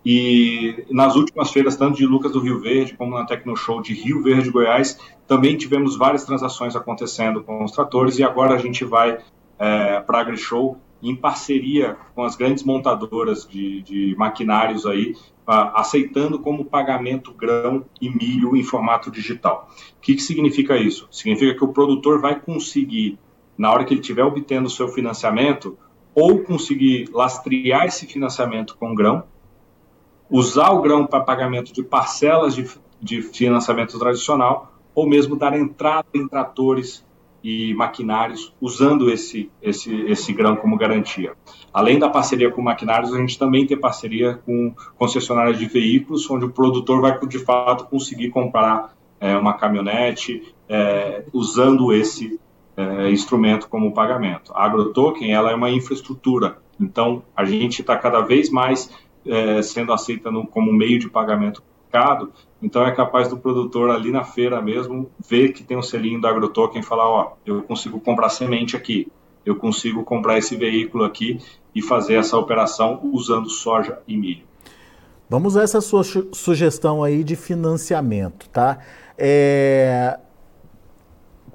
e 0.05 0.83
nas 0.89 1.15
últimas 1.15 1.51
feiras, 1.51 1.75
tanto 1.75 1.97
de 1.97 2.05
Lucas 2.05 2.31
do 2.31 2.39
Rio 2.39 2.59
Verde 2.59 2.95
como 2.97 3.15
na 3.15 3.25
Tecno 3.25 3.55
Show 3.55 3.81
de 3.81 3.93
Rio 3.93 4.23
Verde, 4.23 4.49
Goiás, 4.49 4.97
também 5.27 5.55
tivemos 5.55 5.95
várias 5.95 6.25
transações 6.25 6.75
acontecendo 6.75 7.43
com 7.43 7.63
os 7.63 7.71
tratores 7.71 8.17
e 8.17 8.23
agora 8.23 8.55
a 8.55 8.57
gente 8.57 8.83
vai 8.83 9.19
é, 9.59 9.99
para 9.99 10.17
a 10.17 10.21
AgriShow 10.21 10.77
em 11.03 11.15
parceria 11.15 11.97
com 12.15 12.23
as 12.23 12.35
grandes 12.35 12.63
montadoras 12.63 13.47
de, 13.47 13.81
de 13.81 14.15
maquinários 14.17 14.85
aí, 14.85 15.15
aceitando 15.47 16.39
como 16.39 16.65
pagamento 16.65 17.33
grão 17.33 17.85
e 17.99 18.09
milho 18.09 18.55
em 18.55 18.63
formato 18.63 19.09
digital. 19.09 19.69
O 19.97 20.01
que, 20.01 20.15
que 20.15 20.21
significa 20.21 20.77
isso? 20.77 21.07
Significa 21.11 21.55
que 21.55 21.63
o 21.63 21.69
produtor 21.73 22.21
vai 22.21 22.39
conseguir, 22.39 23.17
na 23.57 23.71
hora 23.71 23.83
que 23.83 23.93
ele 23.93 24.01
estiver 24.01 24.23
obtendo 24.23 24.67
o 24.67 24.71
seu 24.71 24.87
financiamento, 24.87 25.77
ou 26.13 26.43
conseguir 26.43 27.09
lastrear 27.11 27.85
esse 27.85 28.05
financiamento 28.05 28.77
com 28.77 28.93
grão, 28.93 29.23
usar 30.31 30.71
o 30.71 30.81
grão 30.81 31.05
para 31.05 31.19
pagamento 31.19 31.73
de 31.73 31.83
parcelas 31.83 32.55
de, 32.55 32.65
de 33.01 33.21
financiamento 33.21 33.99
tradicional 33.99 34.73
ou 34.95 35.07
mesmo 35.07 35.35
dar 35.35 35.53
entrada 35.57 36.07
em 36.13 36.27
tratores 36.27 37.05
e 37.43 37.73
maquinários 37.73 38.53
usando 38.61 39.09
esse, 39.09 39.51
esse, 39.61 39.93
esse 40.03 40.31
grão 40.31 40.55
como 40.55 40.77
garantia. 40.77 41.33
Além 41.73 41.99
da 41.99 42.07
parceria 42.07 42.51
com 42.51 42.61
maquinários, 42.61 43.13
a 43.13 43.17
gente 43.17 43.37
também 43.37 43.65
tem 43.65 43.77
parceria 43.77 44.35
com 44.45 44.73
concessionárias 44.95 45.57
de 45.57 45.65
veículos, 45.65 46.29
onde 46.29 46.45
o 46.45 46.51
produtor 46.51 47.01
vai, 47.01 47.17
de 47.27 47.39
fato, 47.39 47.85
conseguir 47.85 48.29
comprar 48.29 48.93
é, 49.19 49.35
uma 49.35 49.53
caminhonete 49.53 50.53
é, 50.69 51.23
usando 51.33 51.91
esse 51.91 52.39
é, 52.77 53.09
instrumento 53.09 53.67
como 53.67 53.93
pagamento. 53.93 54.53
A 54.53 54.65
AgroToken 54.65 55.33
ela 55.33 55.51
é 55.51 55.55
uma 55.55 55.71
infraestrutura, 55.71 56.57
então 56.79 57.23
a 57.35 57.43
gente 57.43 57.81
está 57.81 57.97
cada 57.97 58.21
vez 58.21 58.49
mais 58.49 58.89
é, 59.25 59.61
sendo 59.61 59.93
aceita 59.93 60.31
no, 60.31 60.45
como 60.45 60.71
meio 60.71 60.99
de 60.99 61.09
pagamento 61.09 61.63
mercado, 61.91 62.31
então 62.61 62.85
é 62.85 62.91
capaz 62.91 63.27
do 63.27 63.37
produtor 63.37 63.89
ali 63.89 64.11
na 64.11 64.23
feira 64.23 64.61
mesmo 64.61 65.11
ver 65.19 65.51
que 65.51 65.63
tem 65.63 65.77
um 65.77 65.81
selinho 65.81 66.21
da 66.21 66.29
AgroToken 66.29 66.79
e 66.79 66.83
falar, 66.83 67.09
ó, 67.09 67.33
eu 67.45 67.61
consigo 67.63 67.99
comprar 67.99 68.29
semente 68.29 68.77
aqui, 68.77 69.11
eu 69.45 69.55
consigo 69.55 70.03
comprar 70.03 70.37
esse 70.37 70.55
veículo 70.55 71.03
aqui 71.03 71.39
e 71.75 71.81
fazer 71.81 72.15
essa 72.15 72.37
operação 72.37 73.01
usando 73.11 73.49
soja 73.49 73.99
e 74.07 74.15
milho. 74.15 74.43
Vamos 75.29 75.55
a 75.55 75.63
essa 75.63 75.81
sua 75.81 76.03
sugestão 76.33 77.03
aí 77.03 77.23
de 77.23 77.35
financiamento, 77.35 78.49
tá? 78.49 78.79
É... 79.17 80.19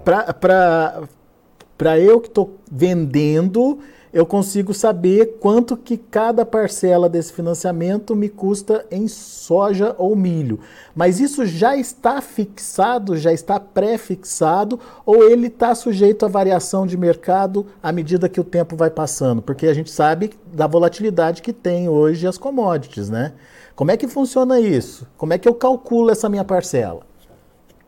Para 0.02 1.98
eu 1.98 2.20
que 2.20 2.28
estou 2.28 2.58
vendendo 2.70 3.78
eu 4.16 4.24
consigo 4.24 4.72
saber 4.72 5.36
quanto 5.40 5.76
que 5.76 5.98
cada 5.98 6.46
parcela 6.46 7.06
desse 7.06 7.34
financiamento 7.34 8.16
me 8.16 8.30
custa 8.30 8.86
em 8.90 9.06
soja 9.08 9.94
ou 9.98 10.16
milho. 10.16 10.58
Mas 10.94 11.20
isso 11.20 11.44
já 11.44 11.76
está 11.76 12.22
fixado, 12.22 13.14
já 13.18 13.30
está 13.30 13.60
pré-fixado, 13.60 14.80
ou 15.04 15.22
ele 15.30 15.48
está 15.48 15.74
sujeito 15.74 16.24
à 16.24 16.28
variação 16.30 16.86
de 16.86 16.96
mercado 16.96 17.66
à 17.82 17.92
medida 17.92 18.26
que 18.26 18.40
o 18.40 18.44
tempo 18.44 18.74
vai 18.74 18.88
passando? 18.88 19.42
Porque 19.42 19.66
a 19.66 19.74
gente 19.74 19.90
sabe 19.90 20.30
da 20.50 20.66
volatilidade 20.66 21.42
que 21.42 21.52
tem 21.52 21.86
hoje 21.86 22.26
as 22.26 22.38
commodities, 22.38 23.10
né? 23.10 23.34
Como 23.74 23.90
é 23.90 23.98
que 23.98 24.08
funciona 24.08 24.58
isso? 24.58 25.06
Como 25.18 25.34
é 25.34 25.38
que 25.38 25.46
eu 25.46 25.52
calculo 25.52 26.10
essa 26.10 26.26
minha 26.26 26.42
parcela? 26.42 27.02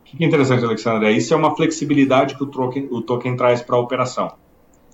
Que 0.05 0.23
é 0.23 0.27
interessante, 0.27 0.63
Alexandre, 0.63 1.09
isso 1.09 1.33
é 1.33 1.37
uma 1.37 1.55
flexibilidade 1.55 2.35
que 2.35 2.43
o 2.43 2.45
token, 2.45 2.87
o 2.91 3.01
token 3.01 3.35
traz 3.35 3.63
para 3.63 3.77
a 3.77 3.79
operação 3.79 4.31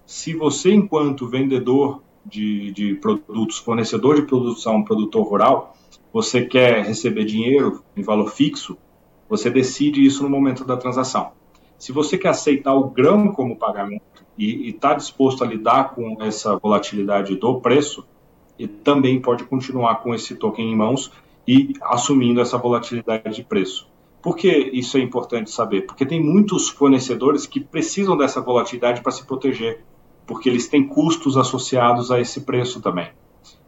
se 0.06 0.34
você, 0.34 0.74
enquanto 0.74 1.28
vendedor 1.28 2.02
de, 2.26 2.72
de 2.72 2.96
produtos, 2.96 3.58
fornecedor 3.58 4.16
de 4.16 4.24
produtos 4.24 4.66
a 4.68 4.72
um 4.72 4.84
produtor 4.84 5.28
rural, 5.28 5.76
você 6.14 6.46
quer 6.46 6.84
receber 6.86 7.26
dinheiro 7.26 7.84
em 7.96 8.02
valor 8.02 8.32
fixo, 8.32 8.78
você 9.28 9.50
decide 9.50 10.06
isso 10.06 10.24
no 10.24 10.30
momento 10.30 10.64
da 10.64 10.78
transação. 10.78 11.32
Se 11.78 11.92
você 11.92 12.18
quer 12.18 12.30
aceitar 12.30 12.74
o 12.74 12.90
grão 12.90 13.32
como 13.32 13.58
pagamento 13.58 14.24
e 14.38 14.70
está 14.70 14.94
disposto 14.94 15.44
a 15.44 15.48
lidar 15.48 15.96
com 15.96 16.18
essa 16.22 16.56
volatilidade 16.58 17.36
do 17.36 17.60
preço, 17.60 18.06
e 18.58 18.68
também 18.68 19.22
pode 19.22 19.44
continuar 19.44 19.96
com 19.96 20.14
esse 20.14 20.36
token 20.36 20.72
em 20.72 20.76
mãos 20.76 21.12
e 21.48 21.74
assumindo 21.82 22.40
essa 22.40 22.58
volatilidade 22.58 23.36
de 23.36 23.44
preço. 23.44 23.88
Por 24.22 24.36
que 24.36 24.48
isso 24.48 24.98
é 24.98 25.02
importante 25.02 25.52
saber? 25.52 25.82
Porque 25.82 26.06
tem 26.06 26.24
muitos 26.24 26.70
fornecedores 26.70 27.46
que 27.46 27.60
precisam 27.60 28.18
dessa 28.18 28.42
volatilidade 28.42 29.02
para 29.02 29.12
se 29.12 29.26
proteger 29.26 29.84
porque 30.26 30.50
eles 30.50 30.68
têm 30.68 30.88
custos 30.88 31.38
associados 31.38 32.12
a 32.12 32.20
esse 32.20 32.42
preço 32.42 32.82
também. 32.82 33.10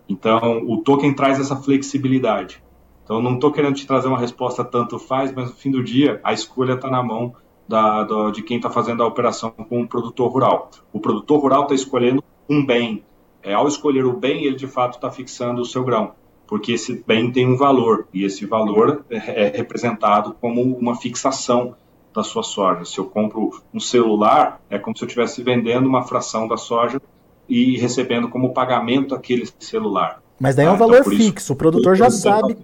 Então, 0.10 0.64
o 0.68 0.78
token 0.78 1.14
traz 1.14 1.40
essa 1.40 1.56
flexibilidade. 1.56 2.62
Então, 3.04 3.22
não 3.22 3.36
estou 3.36 3.52
querendo 3.52 3.76
te 3.76 3.86
trazer 3.88 4.08
uma 4.08 4.20
resposta 4.20 4.64
tanto 4.64 5.00
faz, 5.00 5.34
mas 5.34 5.50
no 5.50 5.56
fim 5.56 5.72
do 5.72 5.84
dia, 5.84 6.20
a 6.24 6.34
escolha 6.34 6.74
está 6.74 6.90
na 6.90 7.04
mão 7.04 7.34
da, 7.68 8.04
da, 8.04 8.32
de 8.32 8.42
quem 8.42 8.58
está 8.58 8.70
fazendo 8.70 9.04
a 9.04 9.08
operação 9.08 9.52
com 9.52 9.82
o 9.82 9.88
produtor 9.88 10.32
rural. 10.32 10.72
O 10.92 11.00
produtor 11.00 11.40
rural 11.40 11.64
está 11.64 11.76
escolhendo 11.76 12.24
um 12.50 12.66
bem. 12.66 13.04
É, 13.44 13.54
ao 13.54 13.68
escolher 13.68 14.06
o 14.06 14.14
bem, 14.14 14.46
ele 14.46 14.56
de 14.56 14.68
fato 14.68 14.96
está 14.96 15.12
fixando 15.12 15.62
o 15.62 15.66
seu 15.66 15.84
grão, 15.84 16.14
porque 16.48 16.74
esse 16.74 17.04
bem 17.06 17.32
tem 17.32 17.48
um 17.48 17.56
valor, 17.56 18.08
e 18.14 18.24
esse 18.24 18.46
valor 18.46 19.06
é, 19.10 19.46
é 19.46 19.58
representado 19.58 20.36
como 20.40 20.62
uma 20.62 20.96
fixação 20.96 21.76
da 22.18 22.24
sua 22.24 22.44
soja. 22.44 22.84
Se 22.84 22.98
eu 22.98 23.06
compro 23.06 23.62
um 23.74 23.80
celular, 23.80 24.60
é 24.70 24.78
como 24.78 24.98
se 24.98 25.04
eu 25.04 25.08
estivesse 25.08 25.42
vendendo 25.44 25.88
uma 25.88 26.04
fração 26.04 26.48
da 26.48 26.58
soja 26.58 27.00
e 27.48 27.78
recebendo 27.78 28.28
como 28.28 28.54
pagamento 28.54 29.14
aquele 29.14 29.48
celular. 29.60 30.22
Mas 30.40 30.56
daí 30.56 30.66
é 30.66 30.70
um 30.70 30.74
ah, 30.74 30.78
valor 30.78 31.00
então, 31.00 31.12
fixo, 31.12 31.38
isso, 31.38 31.54
o 31.54 31.56
produtor 31.56 31.96
já 31.96 32.10
sabe, 32.10 32.58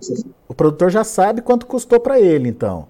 o 0.47 0.53
produtor 0.53 0.89
já 0.91 1.03
sabe 1.03 1.41
quanto 1.41 1.65
custou 1.65 1.99
para 1.99 2.19
ele, 2.19 2.49
então. 2.49 2.87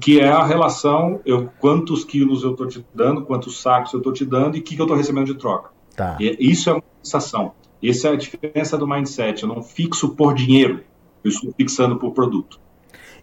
Que 0.00 0.20
é 0.20 0.28
a 0.28 0.44
relação, 0.44 1.20
eu, 1.24 1.48
quantos 1.58 2.04
quilos 2.04 2.42
eu 2.42 2.52
estou 2.52 2.66
te 2.66 2.84
dando, 2.94 3.22
quantos 3.22 3.60
sacos 3.60 3.92
eu 3.92 3.98
estou 3.98 4.12
te 4.12 4.24
dando 4.24 4.56
e 4.56 4.60
o 4.60 4.62
que, 4.62 4.74
que 4.76 4.80
eu 4.80 4.84
estou 4.84 4.96
recebendo 4.96 5.26
de 5.26 5.34
troca. 5.34 5.70
Tá. 5.96 6.16
E 6.20 6.36
isso 6.40 6.70
é 6.70 6.74
uma 6.74 6.82
fixação. 6.98 7.52
Essa 7.82 8.08
é 8.08 8.12
a 8.12 8.16
diferença 8.16 8.76
do 8.76 8.86
mindset. 8.86 9.42
Eu 9.42 9.48
não 9.48 9.62
fixo 9.62 10.10
por 10.10 10.34
dinheiro, 10.34 10.80
eu 11.24 11.30
estou 11.30 11.52
fixando 11.56 11.96
por 11.96 12.12
produto. 12.12 12.60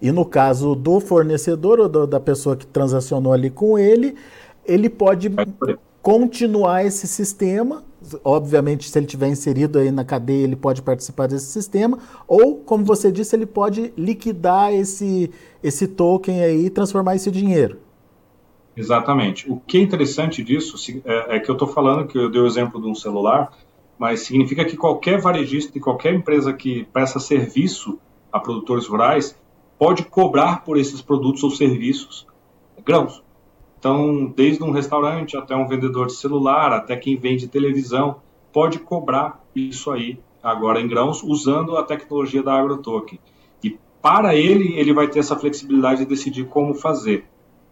E 0.01 0.11
no 0.11 0.25
caso 0.25 0.75
do 0.75 0.99
fornecedor 0.99 1.79
ou 1.79 1.89
do, 1.89 2.07
da 2.07 2.19
pessoa 2.19 2.55
que 2.55 2.65
transacionou 2.65 3.33
ali 3.33 3.49
com 3.49 3.77
ele, 3.77 4.15
ele 4.65 4.89
pode 4.89 5.31
continuar 6.01 6.85
esse 6.85 7.07
sistema. 7.07 7.83
Obviamente, 8.23 8.89
se 8.89 8.97
ele 8.97 9.07
tiver 9.07 9.27
inserido 9.27 9.79
aí 9.79 9.91
na 9.91 10.05
cadeia, 10.05 10.43
ele 10.43 10.55
pode 10.55 10.81
participar 10.81 11.27
desse 11.27 11.47
sistema. 11.47 11.97
Ou, 12.27 12.55
como 12.57 12.85
você 12.85 13.11
disse, 13.11 13.35
ele 13.35 13.45
pode 13.45 13.91
liquidar 13.97 14.73
esse, 14.73 15.31
esse 15.63 15.87
token 15.87 16.43
aí 16.43 16.65
e 16.65 16.69
transformar 16.69 17.15
esse 17.15 17.31
dinheiro. 17.31 17.79
Exatamente. 18.75 19.51
O 19.51 19.59
que 19.59 19.79
é 19.79 19.81
interessante 19.81 20.43
disso 20.43 20.77
é, 21.03 21.37
é 21.37 21.39
que 21.39 21.49
eu 21.49 21.53
estou 21.53 21.67
falando, 21.67 22.07
que 22.07 22.17
eu 22.17 22.29
dei 22.29 22.39
o 22.39 22.45
exemplo 22.45 22.79
de 22.79 22.87
um 22.87 22.93
celular, 22.93 23.51
mas 23.97 24.19
significa 24.19 24.63
que 24.63 24.77
qualquer 24.77 25.19
varejista 25.19 25.75
e 25.77 25.81
qualquer 25.81 26.13
empresa 26.13 26.53
que 26.53 26.85
presta 26.93 27.19
serviço 27.19 27.97
a 28.31 28.39
produtores 28.39 28.85
rurais 28.85 29.35
pode 29.77 30.03
cobrar 30.05 30.63
por 30.63 30.77
esses 30.77 31.01
produtos 31.01 31.43
ou 31.43 31.51
serviços 31.51 32.25
grãos. 32.83 33.23
Então, 33.79 34.25
desde 34.35 34.63
um 34.63 34.71
restaurante 34.71 35.37
até 35.37 35.55
um 35.55 35.67
vendedor 35.67 36.07
de 36.07 36.13
celular, 36.13 36.73
até 36.73 36.95
quem 36.95 37.15
vende 37.15 37.47
televisão, 37.47 38.21
pode 38.51 38.79
cobrar 38.79 39.43
isso 39.55 39.91
aí 39.91 40.19
agora 40.41 40.81
em 40.81 40.87
grãos 40.87 41.21
usando 41.21 41.77
a 41.77 41.83
tecnologia 41.83 42.41
da 42.41 42.53
AgroToken. 42.53 43.19
E 43.63 43.77
para 44.01 44.35
ele, 44.35 44.77
ele 44.79 44.93
vai 44.93 45.07
ter 45.07 45.19
essa 45.19 45.35
flexibilidade 45.35 45.99
de 45.99 46.05
decidir 46.05 46.45
como 46.45 46.73
fazer. 46.73 47.25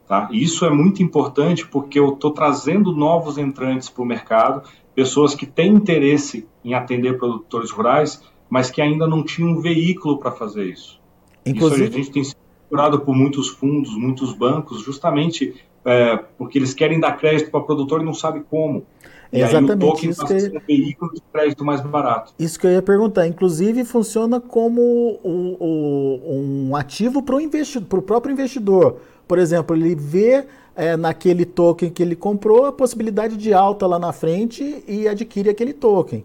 Tá? 0.07 0.29
Isso 0.31 0.65
é 0.65 0.69
muito 0.69 1.01
importante 1.01 1.67
porque 1.67 1.97
eu 1.97 2.09
estou 2.09 2.31
trazendo 2.31 2.91
novos 2.91 3.38
entrantes 3.39 3.89
para 3.89 4.03
o 4.03 4.05
mercado, 4.05 4.62
pessoas 4.93 5.33
que 5.33 5.47
têm 5.47 5.74
interesse 5.74 6.47
em 6.63 6.75
atender 6.75 7.17
produtores 7.17 7.71
rurais, 7.71 8.21
mas 8.47 8.69
que 8.69 8.81
ainda 8.81 9.07
não 9.07 9.24
tinham 9.24 9.50
um 9.50 9.62
veículo 9.62 10.19
para 10.19 10.31
fazer 10.31 10.65
isso. 10.65 11.01
Inclusive... 11.45 11.83
Isso 11.85 11.93
a 11.93 11.97
gente 11.97 12.11
tem 12.11 12.23
sido 12.23 12.37
procurado 12.67 12.99
por 13.01 13.15
muitos 13.15 13.47
fundos, 13.49 13.95
muitos 13.95 14.33
bancos, 14.33 14.81
justamente 14.81 15.53
é, 15.85 16.17
porque 16.37 16.57
eles 16.57 16.73
querem 16.73 16.99
dar 16.99 17.13
crédito 17.13 17.51
para 17.51 17.59
o 17.59 17.63
produtor 17.63 18.01
e 18.01 18.03
não 18.03 18.13
sabe 18.13 18.41
como. 18.49 18.83
E 19.31 19.41
Exatamente. 19.41 20.07
O 20.07 20.09
isso 20.09 20.25
que 20.25 20.33
um 20.33 20.61
veículo 20.65 21.13
de 21.13 21.21
crédito 21.31 21.63
mais 21.63 21.81
barato. 21.81 22.33
Isso 22.39 22.59
que 22.59 22.65
eu 22.65 22.71
ia 22.71 22.81
perguntar. 22.81 23.27
Inclusive, 23.27 23.83
funciona 23.83 24.39
como 24.39 25.19
um, 25.23 25.57
um, 25.59 26.67
um 26.69 26.75
ativo 26.75 27.21
para 27.21 27.35
o 27.35 28.01
próprio 28.01 28.33
investidor. 28.33 28.97
Por 29.27 29.37
exemplo, 29.37 29.75
ele 29.75 29.95
vê 29.95 30.45
é, 30.75 30.95
naquele 30.97 31.45
token 31.45 31.89
que 31.89 32.01
ele 32.01 32.15
comprou 32.15 32.65
a 32.65 32.71
possibilidade 32.71 33.37
de 33.37 33.53
alta 33.53 33.85
lá 33.85 33.99
na 33.99 34.11
frente 34.11 34.83
e 34.87 35.07
adquire 35.07 35.49
aquele 35.49 35.73
token. 35.73 36.23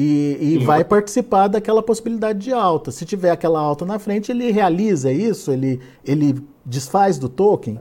E, 0.00 0.38
e 0.40 0.58
vai 0.58 0.84
participar 0.84 1.48
daquela 1.48 1.82
possibilidade 1.82 2.38
de 2.38 2.52
alta. 2.52 2.92
Se 2.92 3.04
tiver 3.04 3.32
aquela 3.32 3.58
alta 3.58 3.84
na 3.84 3.98
frente, 3.98 4.30
ele 4.30 4.52
realiza 4.52 5.10
isso? 5.10 5.50
Ele, 5.50 5.80
ele 6.04 6.40
desfaz 6.64 7.18
do 7.18 7.28
token? 7.28 7.80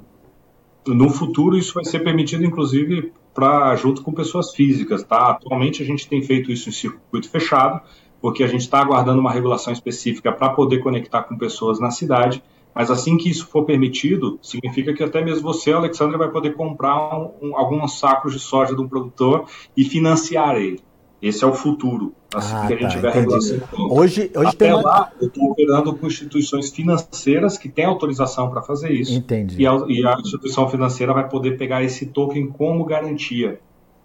No 0.88 1.12
futuro, 1.12 1.56
isso 1.56 1.76
vai 1.76 1.86
ser 1.86 2.00
permitido, 2.00 2.44
inclusive, 2.44 3.14
para 3.36 3.76
junto 3.76 4.02
com 4.02 4.12
pessoas 4.12 4.52
físicas. 4.52 5.04
Tá? 5.04 5.30
Atualmente, 5.30 5.84
a 5.84 5.86
gente 5.86 6.10
tem 6.10 6.24
feito 6.24 6.52
isso 6.52 6.70
em 6.70 6.72
circuito 6.72 7.30
fechado, 7.30 7.82
porque 8.20 8.44
a 8.44 8.48
gente 8.48 8.62
está 8.62 8.80
aguardando 8.80 9.22
uma 9.22 9.32
regulação 9.32 9.72
específica 9.72 10.32
para 10.32 10.50
poder 10.50 10.80
conectar 10.80 11.22
com 11.22 11.38
pessoas 11.38 11.80
na 11.80 11.92
cidade. 11.92 12.42
Mas 12.74 12.90
assim 12.90 13.16
que 13.18 13.30
isso 13.30 13.46
for 13.46 13.64
permitido, 13.64 14.40
significa 14.42 14.92
que 14.92 15.04
até 15.04 15.24
mesmo 15.24 15.44
você, 15.44 15.72
Alexandre, 15.72 16.18
vai 16.18 16.32
poder 16.32 16.56
comprar 16.56 17.16
um, 17.16 17.50
um, 17.50 17.56
alguns 17.56 18.00
sacos 18.00 18.34
de 18.34 18.40
soja 18.40 18.76
de 18.76 18.82
um 18.82 18.88
produtor 18.88 19.46
e 19.76 19.84
financiar 19.84 20.56
ele. 20.56 20.82
Esse 21.22 21.44
é 21.44 21.48
o 21.48 21.54
futuro. 21.54 22.14
Assim 22.34 22.56
ah, 22.56 22.68
que 22.68 22.74
a 22.74 22.78
gente 22.78 22.82
tá, 22.84 22.90
tiver 22.90 23.14
regulação. 23.14 23.58
Hoje, 23.90 24.32
hoje 24.36 24.50
Até 24.50 24.66
tem 24.66 24.74
lá, 24.74 25.12
eu 25.20 25.28
estou 25.28 25.52
operando 25.52 25.96
com 25.96 26.08
instituições 26.08 26.70
financeiras 26.70 27.58
que 27.58 27.70
têm 27.70 27.86
autorização 27.86 28.50
para 28.50 28.62
fazer 28.62 28.92
isso. 28.92 29.14
Entendi. 29.14 29.62
E 29.62 29.66
a, 29.66 29.74
e 29.88 30.06
a, 30.06 30.14
instituição 30.20 30.70
financeira 30.70 31.14
vai 31.14 31.28
poder 31.28 31.58
pegar 31.58 31.84
esse 31.84 32.06
token 32.08 32.48
como 32.48 32.86
garantia. 32.86 33.60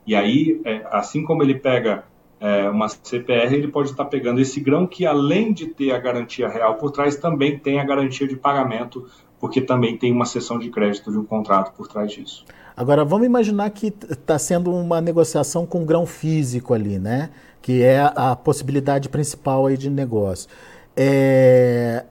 E 0.07 0.15
aí, 0.15 0.61
é, 0.65 0.87
assim 0.91 1.23
como 1.25 1.43
ele 1.43 1.57
pega 1.57 2.05
é, 2.41 2.69
uma 2.69 2.89
CPR, 2.89 3.55
ele 3.55 3.69
pode 3.69 3.91
estar 3.91 4.07
pegando 4.07 4.41
esse 4.41 4.59
grão 4.61 4.87
que, 4.87 5.05
além 5.05 5.53
de 5.53 5.67
ter 5.67 5.93
a 5.93 5.99
garantia 5.99 6.49
real 6.49 6.77
por 6.77 6.91
trás, 6.91 7.17
também 7.17 7.59
tem 7.59 7.79
a 7.79 7.85
garantia 7.85 8.27
de 8.27 8.37
pagamento, 8.37 9.07
porque 9.43 9.61
também 9.61 9.99
tem 9.99 10.13
uma 10.13 10.25
sessão 10.25 10.57
de 10.57 10.71
crédito 10.71 11.11
de 11.11 11.19
um 11.19 11.25
contrato 11.25 11.75
por 11.77 11.89
trás 11.89 12.13
disso. 12.13 12.45
Agora, 12.77 13.05
vamos 13.05 13.27
imaginar 13.27 13.69
que 13.71 13.93
está 14.09 14.39
sendo 14.39 14.71
uma 14.71 15.01
negociação 15.01 15.67
com 15.67 15.85
grão 15.85 16.07
físico 16.07 16.73
ali, 16.73 16.97
né? 16.97 17.29
Que 17.61 17.83
é 17.83 18.09
a 18.15 18.37
possibilidade 18.37 19.09
principal 19.09 19.67
aí 19.67 19.77
de 19.77 19.91
negócio. 19.91 20.49
É... 20.97 22.05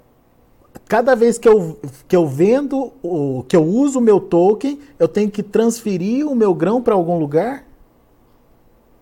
Cada 0.89 1.15
vez 1.15 1.37
que 1.37 1.47
eu, 1.47 1.79
que 2.05 2.17
eu 2.17 2.27
vendo, 2.27 2.91
o, 3.01 3.45
que 3.47 3.55
eu 3.55 3.63
uso 3.63 3.99
o 3.99 4.01
meu 4.01 4.19
token, 4.19 4.77
eu 4.99 5.07
tenho 5.07 5.31
que 5.31 5.41
transferir 5.41 6.27
o 6.27 6.35
meu 6.35 6.53
grão 6.53 6.81
para 6.81 6.95
algum 6.95 7.17
lugar? 7.17 7.63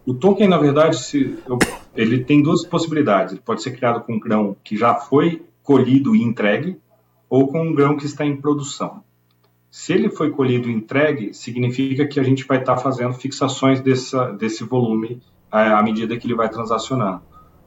O 0.05 0.13
token, 0.13 0.48
na 0.48 0.59
verdade, 0.59 1.00
se, 1.00 1.36
ele 1.95 2.24
tem 2.24 2.43
duas 2.43 2.63
possibilidades. 2.63 3.33
Ele 3.33 3.41
pode 3.43 3.63
ser 3.63 3.71
criado 3.71 4.01
com 4.01 4.19
grão 4.19 4.55
que 4.63 4.77
já 4.77 4.93
foi 4.93 5.41
colhido 5.63 6.15
e 6.15 6.21
entregue, 6.21 6.79
ou 7.29 7.48
com 7.48 7.62
um 7.62 7.74
grão 7.74 7.95
que 7.95 8.05
está 8.05 8.25
em 8.25 8.36
produção. 8.36 9.03
Se 9.69 9.93
ele 9.93 10.09
foi 10.09 10.31
colhido 10.31 10.67
e 10.67 10.74
entregue, 10.74 11.33
significa 11.33 12.07
que 12.07 12.19
a 12.19 12.24
gente 12.24 12.45
vai 12.45 12.57
estar 12.57 12.77
fazendo 12.77 13.13
fixações 13.13 13.79
dessa, 13.79 14.31
desse 14.31 14.63
volume 14.63 15.21
à 15.51 15.81
medida 15.83 16.17
que 16.17 16.25
ele 16.25 16.36
vai 16.36 16.50
transacionando. 16.50 17.21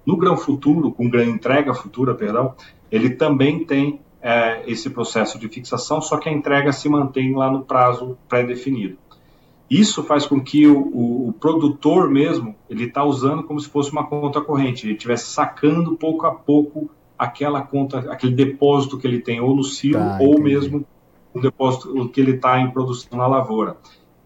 No 0.05 0.17
grão 0.17 0.37
futuro, 0.37 0.91
com 0.91 1.09
grão 1.09 1.23
entrega 1.23 1.73
futura, 1.73 2.15
perdão, 2.15 2.55
ele 2.91 3.11
também 3.11 3.65
tem 3.65 4.01
é, 4.21 4.63
esse 4.67 4.91
processo 4.91 5.39
de 5.39 5.49
fixação, 5.49 6.01
só 6.01 6.17
que 6.17 6.29
a 6.29 6.33
entrega 6.33 6.73
se 6.73 6.89
mantém 6.89 7.35
lá 7.35 7.51
no 7.51 7.65
prazo 7.65 8.19
pré-definido. 8.29 8.99
Isso 9.71 10.03
faz 10.03 10.27
com 10.27 10.41
que 10.41 10.67
o, 10.67 10.79
o, 10.79 11.29
o 11.29 11.33
produtor 11.33 12.11
mesmo 12.11 12.55
ele 12.69 12.85
está 12.85 13.05
usando 13.05 13.45
como 13.45 13.59
se 13.59 13.69
fosse 13.69 13.91
uma 13.93 14.07
conta 14.07 14.41
corrente, 14.41 14.87
ele 14.87 14.95
estivesse 14.95 15.27
sacando 15.27 15.97
pouco 15.97 16.27
a 16.27 16.35
pouco 16.35 16.91
aquela 17.23 17.63
conta, 17.63 17.99
aquele 18.11 18.35
depósito 18.35 18.99
que 18.99 19.07
ele 19.07 19.21
tem 19.21 19.41
ou 19.41 19.55
no 19.55 19.63
silo 19.63 20.01
tá, 20.01 20.19
ou 20.21 20.33
entendi. 20.33 20.43
mesmo 20.43 20.87
o 21.33 21.41
depósito 21.41 22.09
que 22.09 22.21
ele 22.21 22.33
está 22.33 22.61
em 22.61 22.71
produção 22.71 23.17
na 23.17 23.29
lavoura. 23.29 23.77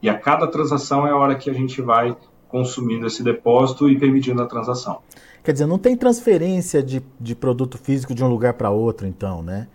E 0.00 0.08
a 0.08 0.18
cada 0.18 0.46
transação 0.46 1.06
é 1.06 1.10
a 1.10 1.16
hora 1.16 1.34
que 1.34 1.50
a 1.50 1.52
gente 1.52 1.82
vai 1.82 2.16
consumindo 2.48 3.06
esse 3.06 3.22
depósito 3.22 3.88
e 3.88 3.98
permitindo 3.98 4.40
a 4.40 4.46
transação. 4.46 5.00
Quer 5.44 5.52
dizer, 5.52 5.66
não 5.66 5.78
tem 5.78 5.94
transferência 5.94 6.82
de, 6.82 7.02
de 7.20 7.34
produto 7.36 7.76
físico 7.76 8.14
de 8.14 8.24
um 8.24 8.28
lugar 8.28 8.54
para 8.54 8.70
outro, 8.70 9.06
então, 9.06 9.42
né? 9.42 9.68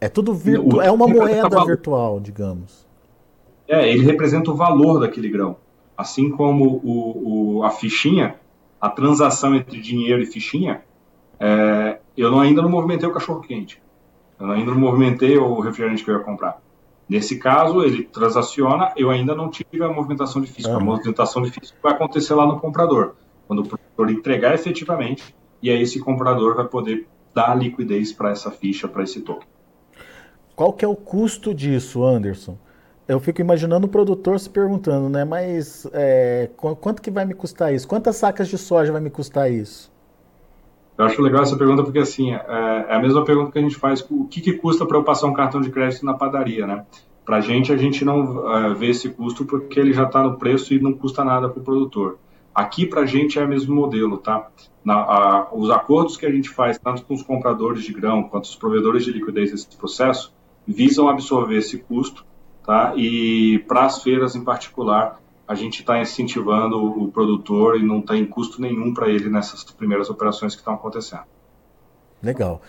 É 0.00 0.08
tudo 0.08 0.32
virtual, 0.32 0.80
é 0.80 0.90
uma 0.90 1.08
moeda 1.08 1.64
virtual, 1.64 2.20
digamos. 2.20 2.86
É, 3.66 3.90
ele 3.90 4.04
representa 4.04 4.50
o 4.50 4.54
valor 4.54 5.00
daquele 5.00 5.28
grão. 5.28 5.56
Assim 5.96 6.30
como 6.30 6.80
o, 6.84 7.58
o 7.58 7.62
a 7.64 7.70
fichinha, 7.70 8.36
a 8.80 8.88
transação 8.88 9.54
entre 9.54 9.80
dinheiro 9.80 10.22
e 10.22 10.26
fichinha, 10.26 10.82
é, 11.40 11.98
eu 12.16 12.30
não, 12.30 12.40
ainda 12.40 12.60
não 12.60 12.68
movimentei 12.68 13.08
o 13.08 13.12
cachorro-quente. 13.12 13.82
Eu 14.38 14.50
ainda 14.50 14.70
não 14.70 14.78
movimentei 14.78 15.36
o 15.38 15.60
refrigerante 15.60 16.04
que 16.04 16.10
eu 16.10 16.18
ia 16.18 16.22
comprar. 16.22 16.60
Nesse 17.08 17.38
caso, 17.38 17.82
ele 17.82 18.04
transaciona, 18.04 18.92
eu 18.96 19.10
ainda 19.10 19.34
não 19.34 19.48
tive 19.48 19.82
a 19.82 19.88
movimentação 19.88 20.40
de 20.40 20.46
físico. 20.48 20.74
A 20.74 20.80
movimentação 20.80 21.42
de 21.42 21.50
físico 21.50 21.78
vai 21.82 21.92
acontecer 21.92 22.34
lá 22.34 22.46
no 22.46 22.60
comprador, 22.60 23.14
quando 23.48 23.60
o 23.60 23.66
produtor 23.66 24.10
entregar 24.10 24.54
efetivamente, 24.54 25.34
e 25.62 25.70
aí 25.70 25.82
esse 25.82 25.98
comprador 25.98 26.54
vai 26.54 26.66
poder 26.66 27.08
dar 27.34 27.56
liquidez 27.56 28.12
para 28.12 28.30
essa 28.30 28.50
ficha, 28.50 28.86
para 28.86 29.02
esse 29.02 29.22
token. 29.22 29.48
Qual 30.54 30.72
que 30.72 30.84
é 30.84 30.88
o 30.88 30.94
custo 30.94 31.54
disso, 31.54 32.04
Anderson? 32.04 32.56
eu 33.10 33.18
fico 33.18 33.40
imaginando 33.40 33.88
o 33.88 33.90
produtor 33.90 34.38
se 34.38 34.48
perguntando, 34.48 35.08
né? 35.08 35.24
Mas 35.24 35.84
é, 35.92 36.48
quanto 36.56 37.02
que 37.02 37.10
vai 37.10 37.24
me 37.24 37.34
custar 37.34 37.74
isso? 37.74 37.88
Quantas 37.88 38.14
sacas 38.14 38.46
de 38.46 38.56
soja 38.56 38.92
vai 38.92 39.00
me 39.00 39.10
custar 39.10 39.50
isso? 39.50 39.89
Eu 41.00 41.06
acho 41.06 41.22
legal 41.22 41.42
essa 41.42 41.56
pergunta 41.56 41.82
porque 41.82 41.98
assim 41.98 42.34
é, 42.34 42.86
é 42.90 42.94
a 42.94 43.00
mesma 43.00 43.24
pergunta 43.24 43.52
que 43.52 43.58
a 43.58 43.62
gente 43.62 43.76
faz: 43.76 44.04
o 44.10 44.26
que, 44.26 44.42
que 44.42 44.52
custa 44.52 44.84
para 44.84 44.98
eu 44.98 45.02
passar 45.02 45.28
um 45.28 45.32
cartão 45.32 45.58
de 45.58 45.70
crédito 45.70 46.04
na 46.04 46.12
padaria, 46.12 46.66
né? 46.66 46.84
Para 47.24 47.38
a 47.38 47.40
gente, 47.40 47.72
a 47.72 47.76
gente 47.78 48.04
não 48.04 48.54
é, 48.54 48.74
vê 48.74 48.90
esse 48.90 49.08
custo 49.08 49.46
porque 49.46 49.80
ele 49.80 49.94
já 49.94 50.04
está 50.04 50.22
no 50.22 50.36
preço 50.36 50.74
e 50.74 50.78
não 50.78 50.92
custa 50.92 51.24
nada 51.24 51.48
para 51.48 51.58
o 51.58 51.64
produtor. 51.64 52.18
Aqui, 52.54 52.84
para 52.84 53.00
a 53.00 53.06
gente, 53.06 53.38
é 53.38 53.44
o 53.44 53.48
mesmo 53.48 53.74
modelo, 53.74 54.18
tá? 54.18 54.50
Na, 54.84 54.94
a, 54.96 55.48
os 55.54 55.70
acordos 55.70 56.18
que 56.18 56.26
a 56.26 56.30
gente 56.30 56.50
faz, 56.50 56.78
tanto 56.78 57.02
com 57.04 57.14
os 57.14 57.22
compradores 57.22 57.82
de 57.82 57.94
grão 57.94 58.24
quanto 58.24 58.44
os 58.44 58.56
provedores 58.56 59.02
de 59.02 59.10
liquidez 59.10 59.52
desse 59.52 59.74
processo, 59.78 60.34
visam 60.66 61.08
absorver 61.08 61.56
esse 61.56 61.78
custo 61.78 62.26
Tá? 62.64 62.92
E 62.96 63.58
para 63.66 63.86
as 63.86 64.02
feiras 64.02 64.36
em 64.36 64.44
particular, 64.44 65.20
a 65.50 65.54
gente 65.56 65.80
está 65.80 66.00
incentivando 66.00 66.76
o 66.80 67.10
produtor 67.10 67.76
e 67.76 67.82
não 67.82 68.00
tem 68.00 68.24
custo 68.24 68.62
nenhum 68.62 68.94
para 68.94 69.08
ele 69.08 69.28
nessas 69.28 69.64
primeiras 69.64 70.08
operações 70.08 70.54
que 70.54 70.60
estão 70.60 70.74
acontecendo. 70.74 71.24
Legal. 72.22 72.62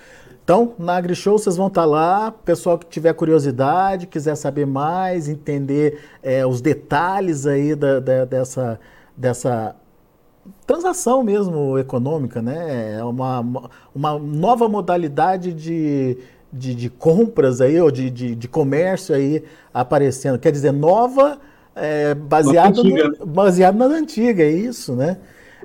Então, 0.44 0.74
na 0.80 0.96
AgriShow 0.96 1.38
vocês 1.38 1.56
vão 1.56 1.68
estar 1.68 1.84
tá 1.84 1.86
lá, 1.86 2.32
pessoal 2.32 2.80
que 2.80 2.88
tiver 2.88 3.14
curiosidade, 3.14 4.08
quiser 4.08 4.34
saber 4.34 4.66
mais, 4.66 5.30
entender 5.30 6.00
é, 6.24 6.44
os 6.44 6.60
detalhes 6.60 7.46
aí 7.46 7.76
da, 7.76 8.00
da, 8.00 8.26
dessa, 8.26 8.80
dessa 9.16 9.76
transação 10.66 11.24
mesmo 11.24 11.78
econômica, 11.78 12.42
né? 12.42 12.98
É 12.98 13.04
uma, 13.04 13.70
uma 13.94 14.18
nova 14.18 14.68
modalidade 14.68 15.54
de, 15.54 16.18
de, 16.52 16.74
de 16.74 16.90
compras 16.90 17.62
aí, 17.62 17.80
ou 17.80 17.92
de, 17.92 18.10
de, 18.10 18.34
de, 18.34 18.48
comércio 18.48 19.14
aí 19.14 19.44
aparecendo. 19.72 20.40
Quer 20.40 20.52
dizer, 20.52 20.72
nova, 20.72 21.40
é, 21.76 22.14
baseado, 22.14 22.84
no, 22.84 23.26
baseado 23.26 23.76
na 23.76 23.86
antiga, 23.86 24.44
é 24.44 24.52
isso, 24.52 24.96
né? 24.96 25.18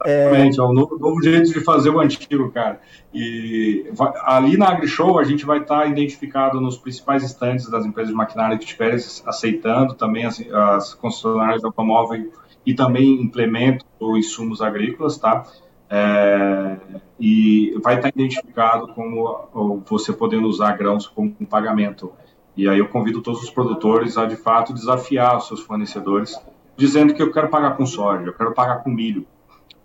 Exatamente, 0.04 0.60
é, 0.60 0.62
é 0.62 0.66
um 0.66 0.72
novo, 0.72 0.98
novo, 0.98 1.22
jeito 1.22 1.52
de 1.52 1.60
fazer 1.60 1.90
o 1.90 2.00
antigo, 2.00 2.50
cara. 2.50 2.80
E 3.14 3.86
vai, 3.92 4.12
ali 4.24 4.56
na 4.56 4.68
AgriShow 4.68 5.18
a 5.18 5.24
gente 5.24 5.46
vai 5.46 5.60
estar 5.60 5.82
tá 5.82 5.86
identificado 5.86 6.60
nos 6.60 6.76
principais 6.76 7.22
estandes 7.24 7.68
das 7.70 7.86
empresas 7.86 8.10
de 8.10 8.16
maquinária 8.16 8.58
que 8.58 8.64
estiverem 8.64 8.96
aceitando, 9.24 9.94
também 9.94 10.26
as, 10.26 10.40
as 10.52 10.94
concessionárias 10.94 11.60
de 11.60 11.66
automóvel 11.66 12.30
e 12.64 12.74
também 12.74 13.22
implementos 13.22 13.86
ou 13.98 14.18
insumos 14.18 14.60
agrícolas, 14.60 15.16
tá? 15.16 15.44
É, 15.88 16.76
e 17.18 17.78
vai 17.82 17.96
estar 17.96 18.08
identificado 18.08 18.88
como 18.88 19.82
você 19.86 20.12
podendo 20.12 20.48
usar 20.48 20.76
grãos 20.76 21.06
como 21.06 21.32
pagamento. 21.48 22.12
E 22.56 22.68
aí 22.68 22.78
eu 22.78 22.88
convido 22.88 23.20
todos 23.20 23.42
os 23.42 23.50
produtores 23.50 24.16
a, 24.16 24.24
de 24.24 24.36
fato, 24.36 24.72
desafiar 24.72 25.36
os 25.36 25.46
seus 25.46 25.60
fornecedores, 25.60 26.40
dizendo 26.76 27.12
que 27.12 27.22
eu 27.22 27.30
quero 27.30 27.48
pagar 27.48 27.76
com 27.76 27.84
soja, 27.84 28.24
eu 28.24 28.32
quero 28.32 28.54
pagar 28.54 28.82
com 28.82 28.90
milho, 28.90 29.26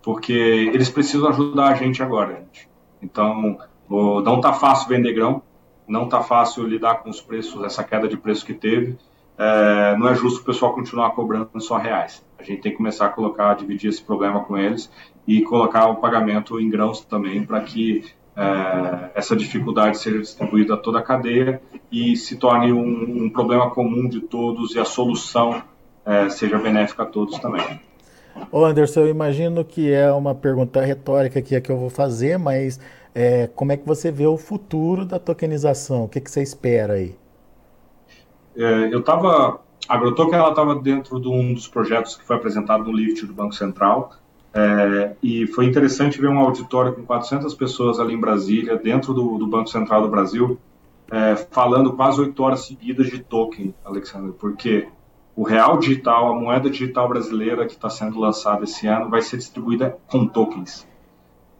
porque 0.01 0.31
eles 0.73 0.89
precisam 0.89 1.29
ajudar 1.29 1.69
a 1.69 1.75
gente 1.75 2.01
agora, 2.01 2.35
gente. 2.35 2.69
Então, 3.01 3.57
não 3.89 4.37
está 4.37 4.53
fácil 4.53 4.87
vender 4.87 5.13
grão, 5.13 5.41
não 5.87 6.05
está 6.05 6.21
fácil 6.21 6.65
lidar 6.65 7.03
com 7.03 7.09
os 7.09 7.19
preços, 7.19 7.63
essa 7.63 7.83
queda 7.83 8.07
de 8.07 8.15
preço 8.15 8.45
que 8.45 8.53
teve. 8.53 8.97
É, 9.37 9.97
não 9.97 10.07
é 10.07 10.15
justo 10.15 10.41
o 10.41 10.43
pessoal 10.43 10.73
continuar 10.73 11.11
cobrando 11.11 11.49
só 11.59 11.77
reais. 11.77 12.23
A 12.37 12.43
gente 12.43 12.61
tem 12.61 12.71
que 12.71 12.77
começar 12.77 13.07
a 13.07 13.09
colocar, 13.09 13.51
a 13.51 13.53
dividir 13.53 13.89
esse 13.89 14.01
problema 14.01 14.43
com 14.43 14.57
eles 14.57 14.91
e 15.27 15.41
colocar 15.41 15.87
o 15.87 15.95
pagamento 15.95 16.59
em 16.59 16.69
grãos 16.69 17.01
também 17.01 17.43
para 17.43 17.61
que 17.61 18.05
é, 18.35 19.11
essa 19.15 19.35
dificuldade 19.35 19.97
seja 19.97 20.19
distribuída 20.19 20.75
a 20.75 20.77
toda 20.77 20.99
a 20.99 21.01
cadeia 21.01 21.61
e 21.91 22.15
se 22.15 22.37
torne 22.37 22.71
um, 22.71 23.25
um 23.25 23.29
problema 23.29 23.69
comum 23.69 24.07
de 24.07 24.21
todos 24.21 24.75
e 24.75 24.79
a 24.79 24.85
solução 24.85 25.61
é, 26.05 26.29
seja 26.29 26.57
benéfica 26.57 27.03
a 27.03 27.05
todos 27.05 27.37
também. 27.39 27.79
Ô 28.51 28.63
Anderson, 28.63 29.01
eu 29.01 29.09
imagino 29.09 29.63
que 29.65 29.91
é 29.91 30.11
uma 30.11 30.33
pergunta 30.33 30.81
retórica 30.81 31.41
que 31.41 31.55
é 31.55 31.61
que 31.61 31.69
eu 31.69 31.77
vou 31.77 31.89
fazer, 31.89 32.37
mas 32.37 32.79
é, 33.13 33.47
como 33.47 33.71
é 33.71 33.77
que 33.77 33.85
você 33.85 34.11
vê 34.11 34.25
o 34.25 34.37
futuro 34.37 35.05
da 35.05 35.19
tokenização? 35.19 36.05
O 36.05 36.07
que, 36.09 36.21
que 36.21 36.31
você 36.31 36.41
espera 36.41 36.93
aí? 36.93 37.15
É, 38.55 38.93
eu 38.93 38.99
estava. 38.99 39.59
A 39.87 39.95
AgroToken 39.95 40.39
estava 40.47 40.75
dentro 40.75 41.19
de 41.19 41.27
um 41.27 41.53
dos 41.53 41.67
projetos 41.67 42.15
que 42.15 42.23
foi 42.23 42.35
apresentado 42.35 42.83
no 42.83 42.93
Lift 42.93 43.25
do 43.25 43.33
Banco 43.33 43.53
Central, 43.53 44.13
é, 44.53 45.15
e 45.23 45.47
foi 45.47 45.65
interessante 45.65 46.19
ver 46.19 46.27
um 46.27 46.39
auditório 46.39 46.93
com 46.93 47.03
400 47.03 47.53
pessoas 47.53 47.99
ali 47.99 48.13
em 48.13 48.19
Brasília, 48.19 48.77
dentro 48.77 49.13
do, 49.13 49.37
do 49.37 49.47
Banco 49.47 49.69
Central 49.69 50.01
do 50.01 50.09
Brasil, 50.09 50.59
é, 51.09 51.35
falando 51.35 51.93
quase 51.93 52.19
oito 52.21 52.41
horas 52.43 52.65
seguidas 52.65 53.07
de 53.07 53.19
token, 53.19 53.73
Alexandre, 53.83 54.33
porque 54.37 54.87
o 55.35 55.43
real 55.43 55.77
digital, 55.77 56.31
a 56.31 56.39
moeda 56.39 56.69
digital 56.69 57.07
brasileira 57.07 57.65
que 57.65 57.73
está 57.73 57.89
sendo 57.89 58.19
lançada 58.19 58.65
esse 58.65 58.87
ano, 58.87 59.09
vai 59.09 59.21
ser 59.21 59.37
distribuída 59.37 59.97
com 60.07 60.27
tokens. 60.27 60.87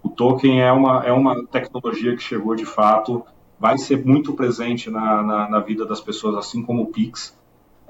O 0.04 0.10
token 0.10 0.62
é 0.62 0.72
uma, 0.72 1.06
é 1.06 1.12
uma 1.12 1.46
tecnologia 1.46 2.16
que 2.16 2.24
chegou 2.24 2.56
de 2.56 2.66
fato, 2.66 3.24
vai 3.60 3.78
ser 3.78 4.06
muito 4.06 4.34
presente 4.34 4.90
na, 4.90 5.22
na, 5.22 5.50
na 5.50 5.60
vida 5.60 5.86
das 5.86 6.02
pessoas, 6.02 6.36
assim 6.36 6.64
como 6.64 6.84
o 6.84 6.88
Pix. 6.88 7.38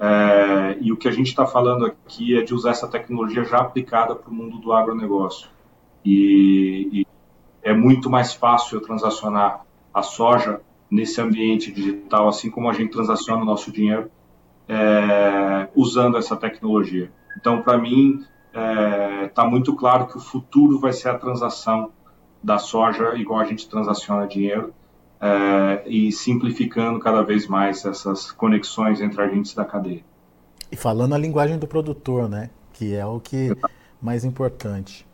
É, 0.04 0.78
e 0.80 0.90
o 0.90 0.96
que 0.96 1.06
a 1.06 1.12
gente 1.12 1.28
está 1.28 1.46
falando 1.46 1.86
aqui 1.86 2.36
é 2.36 2.42
de 2.42 2.52
usar 2.52 2.70
essa 2.70 2.88
tecnologia 2.88 3.44
já 3.44 3.58
aplicada 3.58 4.16
para 4.16 4.28
o 4.28 4.34
mundo 4.34 4.58
do 4.58 4.72
agronegócio. 4.72 5.48
E, 6.04 6.88
e, 6.92 7.06
é 7.62 7.72
muito 7.72 8.10
mais 8.10 8.34
fácil 8.34 8.78
eu 8.78 8.80
transacionar 8.80 9.64
a 9.94 10.02
soja 10.02 10.60
nesse 10.90 11.20
ambiente 11.20 11.70
digital, 11.70 12.28
assim 12.28 12.50
como 12.50 12.68
a 12.68 12.72
gente 12.72 12.90
transaciona 12.90 13.42
o 13.42 13.44
nosso 13.44 13.70
dinheiro, 13.70 14.10
é, 14.68 15.68
usando 15.72 16.18
essa 16.18 16.36
tecnologia. 16.36 17.12
Então, 17.38 17.62
para 17.62 17.78
mim, 17.78 18.26
está 19.24 19.44
é, 19.44 19.48
muito 19.48 19.72
claro 19.76 20.08
que 20.08 20.16
o 20.16 20.20
futuro 20.20 20.80
vai 20.80 20.92
ser 20.92 21.10
a 21.10 21.18
transação 21.18 21.92
da 22.42 22.58
soja, 22.58 23.14
igual 23.14 23.38
a 23.38 23.44
gente 23.44 23.68
transaciona 23.68 24.26
dinheiro, 24.26 24.74
é, 25.22 25.82
e 25.86 26.10
simplificando 26.10 26.98
cada 26.98 27.22
vez 27.22 27.46
mais 27.46 27.84
essas 27.84 28.32
conexões 28.32 29.00
entre 29.00 29.22
agentes 29.22 29.54
da 29.54 29.64
cadeia. 29.64 30.02
E 30.70 30.76
falando 30.76 31.14
a 31.14 31.18
linguagem 31.18 31.58
do 31.58 31.66
produtor, 31.68 32.28
né? 32.28 32.50
Que 32.72 32.96
é 32.96 33.06
o 33.06 33.20
que 33.20 33.56
mais 34.00 34.24
importante. 34.24 35.06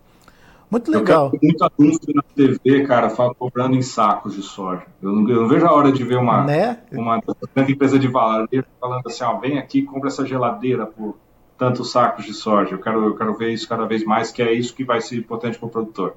Muito 0.71 0.91
legal. 0.91 1.31
Eu 1.33 1.41
muito 1.43 1.65
anúncio 1.65 2.15
na 2.15 2.23
TV, 2.23 2.87
cara, 2.87 3.11
cobrando 3.35 3.77
em 3.77 3.83
sacos 3.83 4.35
de 4.35 4.43
soja. 4.43 4.87
Eu 5.03 5.13
não, 5.13 5.29
eu 5.29 5.43
não, 5.43 5.49
vejo 5.49 5.67
a 5.67 5.73
hora 5.73 5.91
de 5.91 6.05
ver 6.05 6.17
uma, 6.17 6.45
né? 6.45 6.81
uma 6.93 7.21
grande 7.55 7.73
empresa 7.73 7.99
de 7.99 8.07
varejo 8.07 8.67
falando 8.81 9.07
assim, 9.07 9.25
ó, 9.25 9.39
vem 9.39 9.59
aqui, 9.59 9.83
compra 9.83 10.09
essa 10.09 10.27
geladeira 10.27 10.87
por 10.87 11.17
tantos 11.57 11.91
sacos 11.91 12.25
de 12.25 12.35
soja. 12.35 12.75
Eu 12.75 12.79
quero, 12.79 13.05
eu 13.05 13.17
quero 13.17 13.35
ver 13.35 13.53
isso 13.53 13.69
cada 13.69 13.87
vez 13.87 14.05
mais, 14.05 14.31
que 14.31 14.43
é 14.43 14.53
isso 14.53 14.75
que 14.75 14.85
vai 14.85 15.01
ser 15.01 15.17
importante 15.17 15.59
para 15.59 15.67
o 15.67 15.71
produtor. 15.71 16.15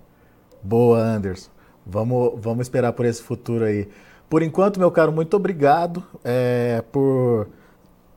Boa, 0.62 1.00
Anderson. 1.00 1.50
Vamos, 1.86 2.34
vamos 2.38 2.66
esperar 2.66 2.94
por 2.94 3.06
esse 3.06 3.22
futuro 3.22 3.66
aí. 3.66 3.88
Por 4.30 4.42
enquanto, 4.42 4.80
meu 4.80 4.90
caro, 4.92 5.12
muito 5.12 5.36
obrigado 5.36 6.04
é, 6.24 6.84
por 6.92 7.50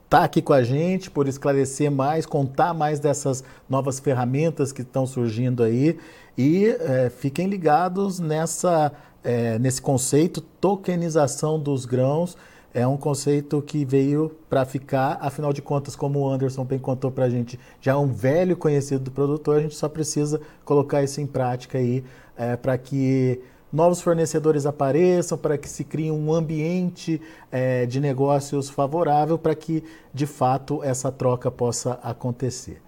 estar 0.05 0.19
tá 0.21 0.25
aqui 0.25 0.41
com 0.41 0.53
a 0.53 0.63
gente, 0.63 1.11
por 1.11 1.27
esclarecer 1.27 1.91
mais, 1.91 2.25
contar 2.25 2.73
mais 2.73 3.01
dessas 3.01 3.43
novas 3.69 3.99
ferramentas 3.99 4.71
que 4.71 4.83
estão 4.83 5.07
surgindo 5.07 5.63
aí. 5.63 5.99
E 6.39 6.67
é, 6.67 7.11
fiquem 7.11 7.49
ligados 7.49 8.21
nessa, 8.21 8.93
é, 9.25 9.59
nesse 9.59 9.83
conceito 9.83 10.41
tokenização 10.41 11.59
dos 11.59 11.85
grãos. 11.85 12.37
É 12.73 12.87
um 12.87 12.97
conceito 12.97 13.63
que 13.63 13.85
veio 13.85 14.37
para 14.49 14.65
ficar, 14.65 15.19
afinal 15.21 15.53
de 15.53 15.63
contas, 15.63 15.97
como 15.97 16.21
o 16.21 16.29
Anderson 16.29 16.65
bem 16.65 16.79
contou 16.79 17.11
para 17.11 17.25
a 17.25 17.31
gente, 17.31 17.59
já 17.81 17.93
é 17.93 17.97
um 17.97 18.09
velho 18.09 18.57
conhecido 18.57 19.05
do 19.05 19.11
produtor, 19.13 19.57
a 19.57 19.61
gente 19.61 19.77
só 19.77 19.89
precisa 19.89 20.41
colocar 20.65 21.01
isso 21.01 21.21
em 21.21 21.27
prática 21.27 21.79
aí 21.79 22.05
é, 22.37 22.57
para 22.57 22.77
que 22.77 23.41
novos 23.75 24.01
fornecedores 24.01 24.65
apareçam, 24.65 25.37
para 25.37 25.59
que 25.59 25.69
se 25.69 25.83
crie 25.85 26.11
um 26.11 26.33
ambiente 26.33 27.21
é, 27.51 27.85
de 27.85 28.01
negócios 28.01 28.71
favorável 28.71 29.37
para 29.37 29.55
que, 29.55 29.83
de 30.13 30.27
fato, 30.27 30.83
essa 30.83 31.11
troca 31.11 31.51
possa 31.51 31.99
acontecer. 32.03 32.81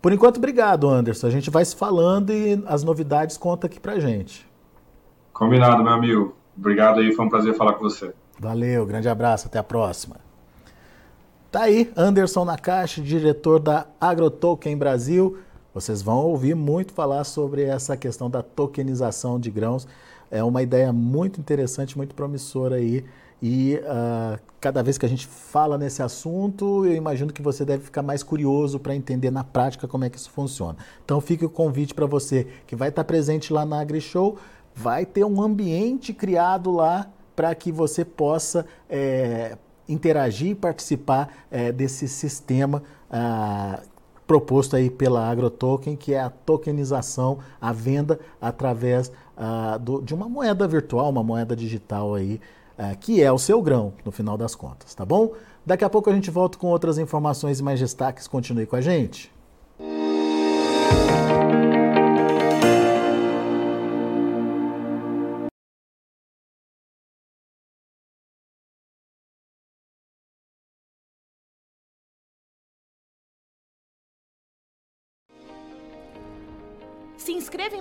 Por 0.00 0.12
enquanto, 0.12 0.38
obrigado, 0.38 0.88
Anderson. 0.88 1.26
A 1.26 1.30
gente 1.30 1.50
vai 1.50 1.64
se 1.64 1.76
falando 1.76 2.32
e 2.32 2.62
as 2.66 2.84
novidades 2.84 3.36
conta 3.36 3.66
aqui 3.66 3.78
pra 3.78 3.98
gente. 3.98 4.48
Combinado, 5.32 5.82
meu 5.82 5.92
amigo. 5.92 6.36
Obrigado 6.56 7.00
aí, 7.00 7.12
foi 7.12 7.24
um 7.26 7.28
prazer 7.28 7.54
falar 7.54 7.74
com 7.74 7.82
você. 7.82 8.12
Valeu, 8.38 8.86
grande 8.86 9.08
abraço, 9.08 9.48
até 9.48 9.58
a 9.58 9.64
próxima. 9.64 10.16
Tá 11.50 11.62
aí, 11.62 11.92
Anderson 11.96 12.44
Nakashi, 12.44 13.02
diretor 13.02 13.58
da 13.58 13.86
AgroToken 14.00 14.76
Brasil. 14.76 15.38
Vocês 15.74 16.00
vão 16.00 16.18
ouvir 16.18 16.54
muito 16.54 16.92
falar 16.92 17.24
sobre 17.24 17.62
essa 17.62 17.96
questão 17.96 18.30
da 18.30 18.42
tokenização 18.42 19.38
de 19.38 19.50
grãos. 19.50 19.86
É 20.30 20.42
uma 20.44 20.62
ideia 20.62 20.92
muito 20.92 21.40
interessante, 21.40 21.96
muito 21.96 22.14
promissora 22.14 22.76
aí 22.76 23.04
e 23.42 23.76
uh, 23.76 24.38
cada 24.60 24.82
vez 24.82 24.98
que 24.98 25.06
a 25.06 25.08
gente 25.08 25.26
fala 25.26 25.78
nesse 25.78 26.02
assunto, 26.02 26.84
eu 26.84 26.94
imagino 26.94 27.32
que 27.32 27.40
você 27.40 27.64
deve 27.64 27.84
ficar 27.84 28.02
mais 28.02 28.22
curioso 28.22 28.78
para 28.78 28.94
entender 28.94 29.30
na 29.30 29.42
prática 29.42 29.88
como 29.88 30.04
é 30.04 30.10
que 30.10 30.18
isso 30.18 30.30
funciona. 30.30 30.76
Então 31.04 31.20
fica 31.20 31.46
o 31.46 31.48
convite 31.48 31.94
para 31.94 32.06
você 32.06 32.46
que 32.66 32.76
vai 32.76 32.90
estar 32.90 33.02
tá 33.02 33.06
presente 33.06 33.52
lá 33.52 33.64
na 33.64 33.80
AgriShow, 33.80 34.36
vai 34.74 35.06
ter 35.06 35.24
um 35.24 35.40
ambiente 35.40 36.12
criado 36.12 36.70
lá 36.70 37.10
para 37.34 37.54
que 37.54 37.72
você 37.72 38.04
possa 38.04 38.66
é, 38.88 39.56
interagir 39.88 40.50
e 40.50 40.54
participar 40.54 41.30
é, 41.50 41.72
desse 41.72 42.06
sistema 42.06 42.82
uh, 43.10 43.80
proposto 44.26 44.76
aí 44.76 44.90
pela 44.90 45.28
AgroToken, 45.28 45.96
que 45.96 46.12
é 46.12 46.20
a 46.20 46.30
tokenização, 46.30 47.38
a 47.60 47.72
venda 47.72 48.20
através 48.40 49.10
uh, 49.40 49.78
do, 49.78 50.02
de 50.02 50.14
uma 50.14 50.28
moeda 50.28 50.68
virtual, 50.68 51.08
uma 51.08 51.24
moeda 51.24 51.56
digital 51.56 52.14
aí, 52.14 52.40
é, 52.76 52.94
que 52.94 53.22
é 53.22 53.32
o 53.32 53.38
seu 53.38 53.60
grão, 53.60 53.92
no 54.04 54.12
final 54.12 54.38
das 54.38 54.54
contas, 54.54 54.94
tá 54.94 55.04
bom? 55.04 55.32
Daqui 55.66 55.84
a 55.84 55.90
pouco 55.90 56.08
a 56.08 56.14
gente 56.14 56.30
volta 56.30 56.56
com 56.56 56.68
outras 56.68 56.98
informações 56.98 57.60
e 57.60 57.62
mais 57.62 57.78
destaques. 57.78 58.26
Continue 58.26 58.64
com 58.64 58.76
a 58.76 58.80
gente. 58.80 59.30